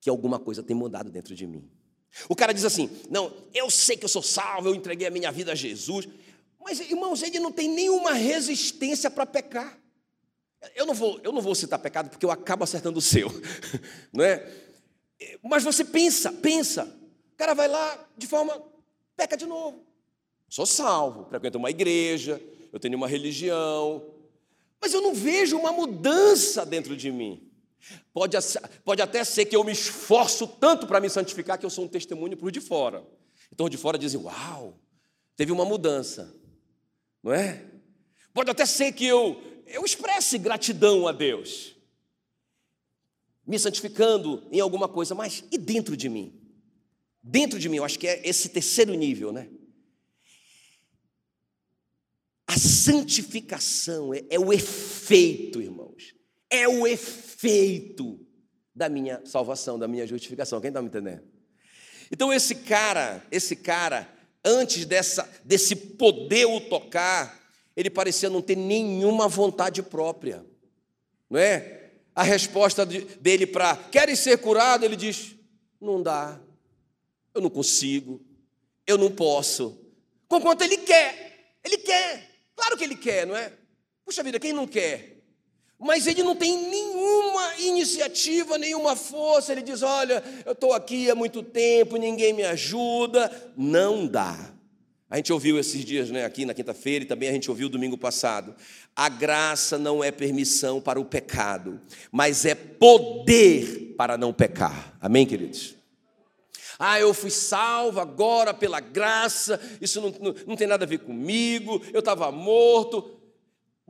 que 0.00 0.10
alguma 0.10 0.38
coisa 0.38 0.62
tem 0.62 0.74
mudado 0.74 1.10
dentro 1.10 1.34
de 1.34 1.46
mim. 1.46 1.68
O 2.28 2.36
cara 2.36 2.52
diz 2.52 2.64
assim: 2.64 2.90
Não, 3.10 3.32
eu 3.54 3.70
sei 3.70 3.96
que 3.96 4.04
eu 4.04 4.08
sou 4.08 4.22
salvo, 4.22 4.68
eu 4.68 4.74
entreguei 4.74 5.06
a 5.06 5.10
minha 5.10 5.30
vida 5.32 5.52
a 5.52 5.54
Jesus. 5.54 6.08
Mas, 6.60 6.78
irmãos, 6.80 7.22
ele 7.22 7.40
não 7.40 7.50
tem 7.50 7.68
nenhuma 7.68 8.12
resistência 8.12 9.10
para 9.10 9.26
pecar. 9.26 9.78
Eu 10.76 10.86
não, 10.86 10.94
vou, 10.94 11.20
eu 11.24 11.32
não 11.32 11.42
vou 11.42 11.54
citar 11.54 11.78
pecado 11.78 12.08
porque 12.08 12.24
eu 12.24 12.30
acabo 12.30 12.62
acertando 12.62 12.98
o 12.98 13.02
seu, 13.02 13.28
não 14.12 14.24
é? 14.24 14.48
Mas 15.42 15.64
você 15.64 15.84
pensa, 15.84 16.32
pensa. 16.32 16.84
O 17.32 17.36
cara 17.36 17.54
vai 17.54 17.66
lá 17.66 18.08
de 18.16 18.26
forma. 18.26 18.62
peca 19.16 19.36
de 19.36 19.46
novo. 19.46 19.84
Sou 20.48 20.66
salvo, 20.66 21.24
frequento 21.28 21.58
uma 21.58 21.70
igreja, 21.70 22.40
eu 22.72 22.78
tenho 22.78 22.96
uma 22.96 23.08
religião. 23.08 24.04
Mas 24.80 24.92
eu 24.92 25.00
não 25.00 25.14
vejo 25.14 25.56
uma 25.58 25.72
mudança 25.72 26.64
dentro 26.66 26.96
de 26.96 27.10
mim. 27.10 27.51
Pode, 28.12 28.36
pode 28.84 29.02
até 29.02 29.24
ser 29.24 29.46
que 29.46 29.56
eu 29.56 29.64
me 29.64 29.72
esforço 29.72 30.46
tanto 30.46 30.86
para 30.86 31.00
me 31.00 31.10
santificar 31.10 31.58
que 31.58 31.66
eu 31.66 31.70
sou 31.70 31.84
um 31.84 31.88
testemunho 31.88 32.36
para 32.36 32.46
os 32.46 32.52
de 32.52 32.60
fora. 32.60 33.04
Então, 33.52 33.66
os 33.66 33.70
de 33.70 33.76
fora 33.76 33.98
dizem: 33.98 34.20
Uau, 34.20 34.78
teve 35.36 35.50
uma 35.50 35.64
mudança, 35.64 36.34
não 37.22 37.32
é? 37.32 37.66
Pode 38.32 38.50
até 38.50 38.64
ser 38.64 38.92
que 38.92 39.04
eu, 39.04 39.42
eu 39.66 39.84
expresse 39.84 40.38
gratidão 40.38 41.06
a 41.06 41.12
Deus, 41.12 41.76
me 43.46 43.58
santificando 43.58 44.46
em 44.50 44.60
alguma 44.60 44.88
coisa, 44.88 45.14
mas 45.14 45.44
e 45.50 45.58
dentro 45.58 45.96
de 45.96 46.08
mim? 46.08 46.38
Dentro 47.22 47.58
de 47.58 47.68
mim, 47.68 47.76
eu 47.76 47.84
acho 47.84 47.98
que 47.98 48.06
é 48.06 48.26
esse 48.26 48.48
terceiro 48.48 48.94
nível, 48.94 49.32
né? 49.32 49.48
A 52.46 52.58
santificação 52.58 54.12
é, 54.12 54.24
é 54.30 54.38
o 54.38 54.52
efeito, 54.52 55.60
irmãos, 55.60 55.81
é 56.52 56.68
o 56.68 56.86
efeito 56.86 58.20
da 58.74 58.88
minha 58.88 59.20
salvação, 59.24 59.78
da 59.78 59.88
minha 59.88 60.06
justificação. 60.06 60.60
Quem 60.60 60.68
está 60.68 60.82
me 60.82 60.88
entendendo? 60.88 61.22
Então 62.10 62.30
esse 62.30 62.56
cara, 62.56 63.26
esse 63.30 63.56
cara, 63.56 64.06
antes 64.44 64.84
dessa, 64.84 65.28
desse 65.42 65.74
poder 65.74 66.44
o 66.44 66.60
tocar, 66.60 67.40
ele 67.74 67.88
parecia 67.88 68.28
não 68.28 68.42
ter 68.42 68.54
nenhuma 68.54 69.26
vontade 69.26 69.82
própria, 69.82 70.44
não 71.28 71.40
é? 71.40 71.90
A 72.14 72.22
resposta 72.22 72.84
dele 72.84 73.46
para 73.46 73.74
queres 73.74 74.18
ser 74.18 74.36
curado, 74.36 74.84
ele 74.84 74.96
diz: 74.96 75.34
não 75.80 76.02
dá, 76.02 76.38
eu 77.34 77.40
não 77.40 77.48
consigo, 77.48 78.20
eu 78.86 78.98
não 78.98 79.10
posso. 79.10 79.80
Conquanto 80.28 80.60
ele 80.60 80.76
quer, 80.76 81.56
ele 81.64 81.78
quer, 81.78 82.28
claro 82.54 82.76
que 82.76 82.84
ele 82.84 82.96
quer, 82.96 83.26
não 83.26 83.34
é? 83.34 83.50
Puxa 84.04 84.22
vida, 84.22 84.38
quem 84.38 84.52
não 84.52 84.66
quer? 84.66 85.11
Mas 85.82 86.06
ele 86.06 86.22
não 86.22 86.36
tem 86.36 86.56
nenhuma 86.68 87.56
iniciativa, 87.58 88.56
nenhuma 88.56 88.94
força. 88.94 89.50
Ele 89.50 89.62
diz: 89.62 89.82
Olha, 89.82 90.22
eu 90.46 90.52
estou 90.52 90.72
aqui 90.72 91.10
há 91.10 91.14
muito 91.14 91.42
tempo, 91.42 91.96
ninguém 91.96 92.32
me 92.32 92.44
ajuda. 92.44 93.52
Não 93.56 94.06
dá. 94.06 94.52
A 95.10 95.16
gente 95.16 95.32
ouviu 95.32 95.58
esses 95.58 95.84
dias 95.84 96.08
né, 96.10 96.24
aqui 96.24 96.46
na 96.46 96.54
quinta-feira 96.54 97.04
e 97.04 97.08
também 97.08 97.28
a 97.28 97.32
gente 97.32 97.50
ouviu 97.50 97.68
domingo 97.68 97.98
passado. 97.98 98.54
A 98.94 99.08
graça 99.08 99.76
não 99.76 100.02
é 100.02 100.10
permissão 100.10 100.80
para 100.80 101.00
o 101.00 101.04
pecado, 101.04 101.80
mas 102.10 102.46
é 102.46 102.54
poder 102.54 103.94
para 103.96 104.16
não 104.16 104.32
pecar. 104.32 104.96
Amém, 105.00 105.26
queridos? 105.26 105.74
Ah, 106.78 106.98
eu 106.98 107.12
fui 107.12 107.30
salvo 107.30 108.00
agora 108.00 108.54
pela 108.54 108.80
graça, 108.80 109.60
isso 109.80 110.00
não, 110.00 110.14
não, 110.20 110.34
não 110.46 110.56
tem 110.56 110.66
nada 110.66 110.84
a 110.84 110.88
ver 110.88 110.98
comigo, 111.00 111.82
eu 111.92 111.98
estava 111.98 112.30
morto. 112.32 113.21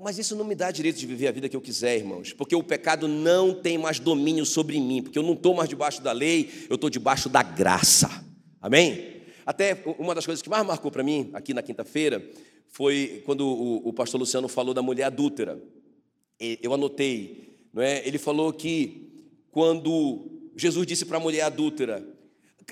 Mas 0.03 0.19
isso 0.19 0.35
não 0.35 0.45
me 0.45 0.57
dá 0.57 0.71
direito 0.73 0.99
de 0.99 1.07
viver 1.07 1.29
a 1.29 1.33
vida 1.33 1.49
que 1.49 1.55
eu 1.55 1.61
quiser, 1.61 1.97
irmãos, 1.97 2.33
porque 2.33 2.57
o 2.57 2.63
pecado 2.63 3.07
não 3.07 3.55
tem 3.55 3.79
mais 3.79 4.01
domínio 4.01 4.45
sobre 4.45 4.81
mim, 4.81 5.01
porque 5.01 5.17
eu 5.17 5.23
não 5.23 5.35
estou 5.35 5.55
mais 5.55 5.69
debaixo 5.69 6.03
da 6.03 6.11
lei, 6.11 6.51
eu 6.69 6.75
estou 6.75 6.91
debaixo 6.91 7.29
da 7.29 7.41
graça. 7.43 8.25
Amém? 8.61 9.23
Até 9.47 9.81
uma 9.99 10.13
das 10.13 10.27
coisas 10.27 10.43
que 10.43 10.49
mais 10.49 10.67
marcou 10.67 10.91
para 10.91 11.05
mim 11.05 11.31
aqui 11.33 11.55
na 11.55 11.63
quinta-feira 11.63 12.21
foi 12.69 13.23
quando 13.25 13.47
o, 13.47 13.89
o, 13.89 13.93
pastor 13.93 14.19
Luciano 14.19 14.49
falou 14.49 14.75
da 14.75 14.83
mulher 14.83 15.05
adúltera. 15.05 15.63
Eu 16.41 16.75
anotei, 16.75 17.69
não 17.73 17.81
é? 17.81 18.07
Ele 18.07 18.19
falou 18.19 18.53
que 18.53 19.29
quando 19.53 20.51
Jesus 20.57 20.85
disse 20.85 21.05
para 21.05 21.19
a 21.19 21.21
mulher 21.21 21.43
adúltera: 21.43 22.05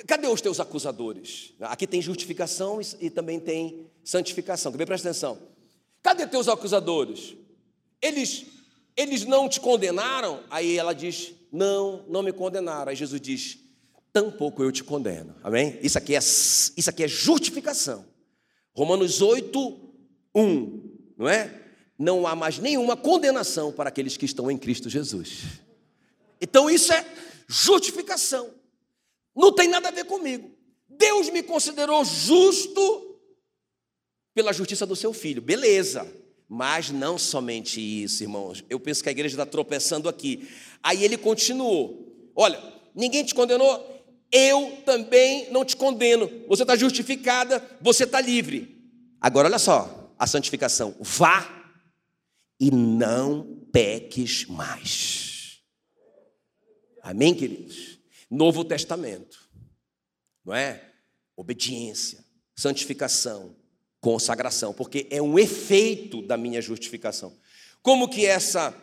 Cadê 0.07 0.27
os 0.27 0.41
teus 0.41 0.59
acusadores? 0.59 1.55
Aqui 1.61 1.87
tem 1.87 2.03
justificação 2.03 2.81
e 3.01 3.09
também 3.09 3.39
tem 3.39 3.87
santificação. 4.03 4.73
Presta 4.73 5.11
atenção. 5.11 5.50
Cadê 6.03 6.27
teus 6.27 6.49
acusadores? 6.49 7.37
Eles, 8.01 8.47
eles 8.97 9.25
não 9.25 9.49
te 9.49 9.61
condenaram? 9.61 10.43
Aí 10.49 10.77
ela 10.79 10.95
diz: 10.95 11.33
Não, 11.53 12.05
não 12.09 12.23
me 12.23 12.33
condenaram. 12.33 12.91
Aí 12.91 12.97
Jesus 12.97 13.21
diz: 13.21 13.59
Tampouco 14.13 14.63
eu 14.63 14.73
te 14.73 14.83
condeno. 14.83 15.35
Amém? 15.43 15.79
Isso 15.83 15.99
aqui 15.99 16.15
é, 16.15 16.19
isso 16.19 16.89
aqui 16.91 17.05
é 17.05 17.09
justificação. 17.09 18.05
Romanos 18.75 19.21
8, 19.21 19.81
1, 20.35 20.91
não 21.19 21.29
é? 21.29 21.55
Não 21.99 22.27
há 22.27 22.35
mais 22.35 22.59
nenhuma 22.59 22.97
condenação 22.97 23.73
para 23.73 23.89
aqueles 23.91 24.17
que 24.17 24.25
estão 24.25 24.51
em 24.51 24.57
Cristo 24.57 24.89
Jesus. 24.89 25.61
Então 26.41 26.71
isso 26.71 26.93
é 26.93 27.07
justificação. 27.47 28.51
Não 29.37 29.53
tem 29.53 29.69
nada 29.69 29.89
a 29.89 29.93
ver 29.93 30.05
comigo. 30.05 30.51
Deus 30.89 31.29
me 31.31 31.43
considerou 31.43 32.05
justo 32.05 33.10
pela 34.35 34.53
justiça 34.53 34.87
do 34.87 34.97
seu 34.97 35.13
filho. 35.13 35.43
Beleza. 35.43 36.07
Mas 36.49 36.91
não 36.91 37.17
somente 37.17 37.81
isso, 37.81 38.25
irmãos. 38.25 38.65
Eu 38.69 38.81
penso 38.81 39.03
que 39.03 39.09
a 39.09 39.13
igreja 39.13 39.35
está 39.35 39.47
tropeçando 39.47 40.09
aqui. 40.09 40.49
Aí 40.83 41.05
ele 41.05 41.17
continuou: 41.17 42.33
Olha, 42.35 42.61
ninguém 42.93 43.25
te 43.25 43.35
condenou, 43.35 44.05
eu 44.33 44.83
também 44.85 45.51
não 45.53 45.65
te 45.65 45.77
condeno. 45.77 46.29
Você 46.49 46.63
está 46.63 46.75
justificada, 46.75 47.65
você 47.81 48.03
está 48.03 48.21
livre. 48.21 48.81
Agora, 49.21 49.47
olha 49.47 49.59
só, 49.61 50.13
a 50.19 50.27
santificação: 50.27 50.97
vá 51.01 51.73
e 52.59 52.71
não 52.71 53.67
peques 53.73 54.45
mais. 54.47 55.61
Amém, 57.03 57.35
queridos? 57.35 57.99
Novo 58.31 58.65
Testamento, 58.65 59.51
não 60.45 60.55
é? 60.55 60.93
Obediência, 61.37 62.25
santificação, 62.55 63.57
consagração, 64.01 64.73
porque 64.73 65.07
é 65.11 65.21
um 65.21 65.39
efeito 65.39 66.23
da 66.23 66.37
minha 66.37 66.61
justificação. 66.63 67.33
Como 67.83 68.09
que 68.09 68.27
essa, 68.27 68.75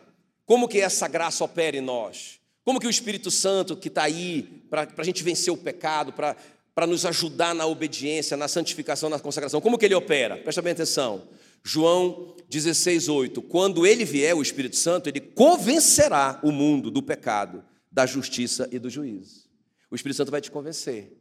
como 0.46 0.68
que 0.68 0.80
essa 0.80 1.08
graça 1.08 1.44
opera 1.44 1.78
em 1.78 1.82
nós? 1.82 2.40
Como 2.64 2.80
que 2.80 2.88
o 2.88 2.90
Espírito 2.90 3.32
Santo 3.32 3.76
que 3.76 3.88
está 3.88 4.04
aí 4.04 4.64
para 4.70 4.88
a 4.98 5.04
gente 5.04 5.24
vencer 5.24 5.52
o 5.52 5.58
pecado, 5.58 6.12
para 6.12 6.88
nos 6.88 7.06
ajudar 7.06 7.56
na 7.56 7.66
obediência, 7.66 8.38
na 8.38 8.48
santificação, 8.48 9.10
na 9.10 9.20
consagração, 9.20 9.62
como 9.62 9.78
que 9.78 9.86
ele 9.86 9.96
opera? 9.96 10.38
Presta 10.38 10.62
bem 10.62 10.74
atenção. 10.74 11.28
João 11.64 12.36
16, 12.50 13.10
8. 13.10 13.42
Quando 13.42 13.86
ele 13.86 14.06
vier, 14.06 14.36
o 14.36 14.42
Espírito 14.42 14.76
Santo, 14.76 15.10
ele 15.10 15.20
convencerá 15.20 16.40
o 16.44 16.52
mundo 16.52 16.92
do 16.92 17.02
pecado, 17.02 17.64
da 17.92 18.06
justiça 18.06 18.70
e 18.72 18.80
do 18.80 18.90
juízo. 18.90 19.48
O 19.90 19.96
Espírito 19.96 20.18
Santo 20.18 20.32
vai 20.32 20.42
te 20.42 20.52
convencer. 20.52 21.18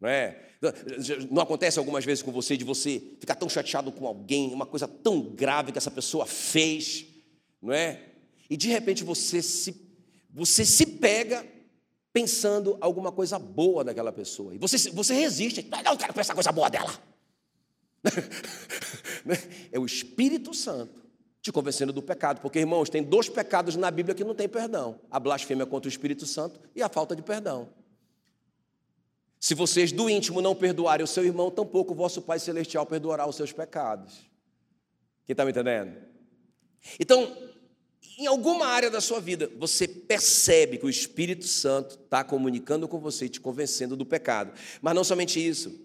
Não 0.00 0.08
é? 0.08 0.51
Não 1.30 1.42
acontece 1.42 1.78
algumas 1.78 2.04
vezes 2.04 2.22
com 2.22 2.30
você 2.30 2.56
de 2.56 2.64
você 2.64 3.02
ficar 3.18 3.34
tão 3.34 3.48
chateado 3.48 3.90
com 3.90 4.06
alguém, 4.06 4.52
uma 4.52 4.66
coisa 4.66 4.86
tão 4.86 5.20
grave 5.20 5.72
que 5.72 5.78
essa 5.78 5.90
pessoa 5.90 6.24
fez, 6.24 7.04
não 7.60 7.72
é? 7.72 8.00
E 8.48 8.56
de 8.56 8.68
repente 8.68 9.02
você 9.02 9.42
se 9.42 9.90
você 10.30 10.64
se 10.64 10.86
pega 10.86 11.46
pensando 12.12 12.76
alguma 12.80 13.10
coisa 13.10 13.38
boa 13.38 13.82
daquela 13.82 14.12
pessoa. 14.12 14.54
E 14.54 14.58
você, 14.58 14.90
você 14.90 15.14
resiste, 15.14 15.66
não, 15.70 15.92
eu 15.92 15.98
quero 15.98 16.12
pensar 16.12 16.34
coisa 16.34 16.52
boa 16.52 16.70
dela. 16.70 16.92
é 19.72 19.78
o 19.78 19.86
Espírito 19.86 20.54
Santo 20.54 21.02
te 21.40 21.50
convencendo 21.50 21.92
do 21.92 22.00
pecado, 22.00 22.40
porque 22.40 22.60
irmãos, 22.60 22.88
tem 22.88 23.02
dois 23.02 23.28
pecados 23.28 23.74
na 23.74 23.90
Bíblia 23.90 24.14
que 24.14 24.24
não 24.24 24.34
tem 24.34 24.48
perdão: 24.48 25.00
a 25.10 25.18
blasfêmia 25.18 25.66
contra 25.66 25.88
o 25.88 25.90
Espírito 25.90 26.24
Santo 26.24 26.60
e 26.74 26.82
a 26.82 26.88
falta 26.88 27.16
de 27.16 27.22
perdão. 27.22 27.68
Se 29.42 29.56
vocês 29.56 29.90
do 29.90 30.08
íntimo 30.08 30.40
não 30.40 30.54
perdoarem 30.54 31.02
o 31.02 31.06
seu 31.06 31.24
irmão, 31.24 31.50
tampouco 31.50 31.92
o 31.92 31.96
vosso 31.96 32.22
Pai 32.22 32.38
Celestial 32.38 32.86
perdoará 32.86 33.28
os 33.28 33.34
seus 33.34 33.50
pecados. 33.50 34.18
Quem 35.26 35.34
está 35.34 35.44
me 35.44 35.50
entendendo? 35.50 35.96
Então, 37.00 37.36
em 38.16 38.28
alguma 38.28 38.66
área 38.66 38.88
da 38.88 39.00
sua 39.00 39.18
vida, 39.18 39.50
você 39.58 39.88
percebe 39.88 40.78
que 40.78 40.86
o 40.86 40.88
Espírito 40.88 41.44
Santo 41.44 41.98
está 42.04 42.22
comunicando 42.22 42.86
com 42.86 43.00
você, 43.00 43.28
te 43.28 43.40
convencendo 43.40 43.96
do 43.96 44.06
pecado. 44.06 44.52
Mas 44.80 44.94
não 44.94 45.02
somente 45.02 45.44
isso. 45.44 45.76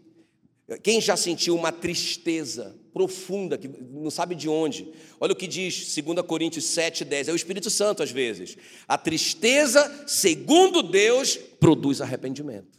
Quem 0.83 1.01
já 1.01 1.17
sentiu 1.17 1.55
uma 1.55 1.71
tristeza 1.71 2.75
profunda, 2.93 3.57
que 3.57 3.67
não 3.67 4.11
sabe 4.11 4.35
de 4.35 4.47
onde? 4.47 4.93
Olha 5.19 5.33
o 5.33 5.35
que 5.35 5.47
diz 5.47 5.95
2 5.95 6.21
Coríntios 6.27 6.65
7, 6.65 7.03
10. 7.03 7.29
É 7.29 7.31
o 7.31 7.35
Espírito 7.35 7.71
Santo, 7.71 8.03
às 8.03 8.11
vezes. 8.11 8.55
A 8.87 8.99
tristeza, 8.99 10.05
segundo 10.05 10.83
Deus, 10.83 11.37
produz 11.37 12.01
arrependimento. 12.01 12.77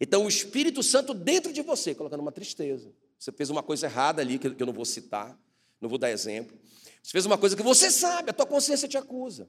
Então, 0.00 0.24
o 0.24 0.28
Espírito 0.28 0.82
Santo 0.82 1.14
dentro 1.14 1.52
de 1.52 1.62
você, 1.62 1.94
colocando 1.94 2.20
uma 2.20 2.32
tristeza. 2.32 2.92
Você 3.18 3.30
fez 3.30 3.50
uma 3.50 3.62
coisa 3.62 3.86
errada 3.86 4.20
ali, 4.20 4.38
que 4.38 4.46
eu 4.46 4.66
não 4.66 4.72
vou 4.72 4.84
citar, 4.84 5.38
não 5.80 5.88
vou 5.88 5.98
dar 5.98 6.10
exemplo. 6.10 6.58
Você 7.02 7.12
fez 7.12 7.26
uma 7.26 7.38
coisa 7.38 7.56
que 7.56 7.62
você 7.62 7.90
sabe, 7.90 8.30
a 8.30 8.32
tua 8.32 8.46
consciência 8.46 8.88
te 8.88 8.96
acusa. 8.96 9.48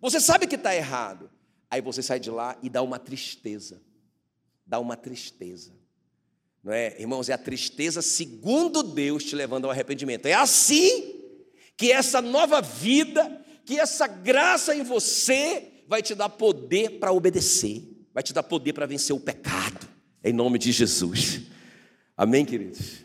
Você 0.00 0.20
sabe 0.20 0.46
que 0.46 0.56
está 0.56 0.74
errado. 0.74 1.30
Aí 1.70 1.80
você 1.80 2.02
sai 2.02 2.20
de 2.20 2.30
lá 2.30 2.56
e 2.62 2.70
dá 2.70 2.82
uma 2.82 2.98
tristeza. 2.98 3.82
Dá 4.66 4.78
uma 4.78 4.96
tristeza. 4.96 5.72
Não 6.62 6.72
é? 6.72 7.00
Irmãos, 7.00 7.28
é 7.28 7.32
a 7.32 7.38
tristeza 7.38 8.02
segundo 8.02 8.82
Deus 8.82 9.24
te 9.24 9.34
levando 9.34 9.64
ao 9.64 9.70
arrependimento. 9.70 10.26
É 10.26 10.34
assim 10.34 11.22
que 11.76 11.92
essa 11.92 12.20
nova 12.20 12.60
vida, 12.60 13.44
que 13.64 13.78
essa 13.78 14.06
graça 14.06 14.74
em 14.74 14.82
você 14.82 15.84
vai 15.86 16.02
te 16.02 16.14
dar 16.14 16.28
poder 16.28 16.98
para 16.98 17.12
obedecer 17.12 17.97
vai 18.12 18.22
te 18.22 18.32
dar 18.32 18.42
poder 18.42 18.72
para 18.72 18.86
vencer 18.86 19.14
o 19.14 19.20
pecado, 19.20 19.88
em 20.22 20.32
nome 20.32 20.58
de 20.58 20.72
Jesus. 20.72 21.42
Amém, 22.16 22.44
queridos? 22.44 23.04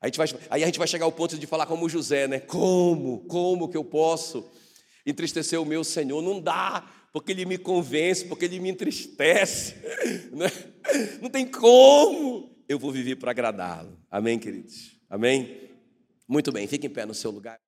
A 0.00 0.06
gente 0.06 0.16
vai, 0.16 0.26
aí 0.48 0.62
a 0.62 0.66
gente 0.66 0.78
vai 0.78 0.88
chegar 0.88 1.04
ao 1.04 1.12
ponto 1.12 1.36
de 1.36 1.46
falar 1.46 1.66
como 1.66 1.88
José, 1.88 2.26
né? 2.26 2.40
Como? 2.40 3.20
Como 3.26 3.68
que 3.68 3.76
eu 3.76 3.84
posso 3.84 4.48
entristecer 5.04 5.60
o 5.60 5.64
meu 5.64 5.84
Senhor. 5.84 6.22
Não 6.22 6.40
dá, 6.40 6.88
porque 7.12 7.32
Ele 7.32 7.44
me 7.44 7.58
convence, 7.58 8.24
porque 8.24 8.44
Ele 8.44 8.60
me 8.60 8.70
entristece. 8.70 9.76
Né? 10.32 10.50
Não 11.20 11.28
tem 11.28 11.46
como. 11.46 12.56
Eu 12.68 12.78
vou 12.78 12.90
viver 12.90 13.16
para 13.16 13.32
agradá-lo. 13.32 13.98
Amém, 14.10 14.38
queridos? 14.38 14.96
Amém? 15.08 15.68
Muito 16.26 16.52
bem, 16.52 16.66
fique 16.66 16.86
em 16.86 16.90
pé 16.90 17.04
no 17.04 17.14
seu 17.14 17.30
lugar. 17.30 17.58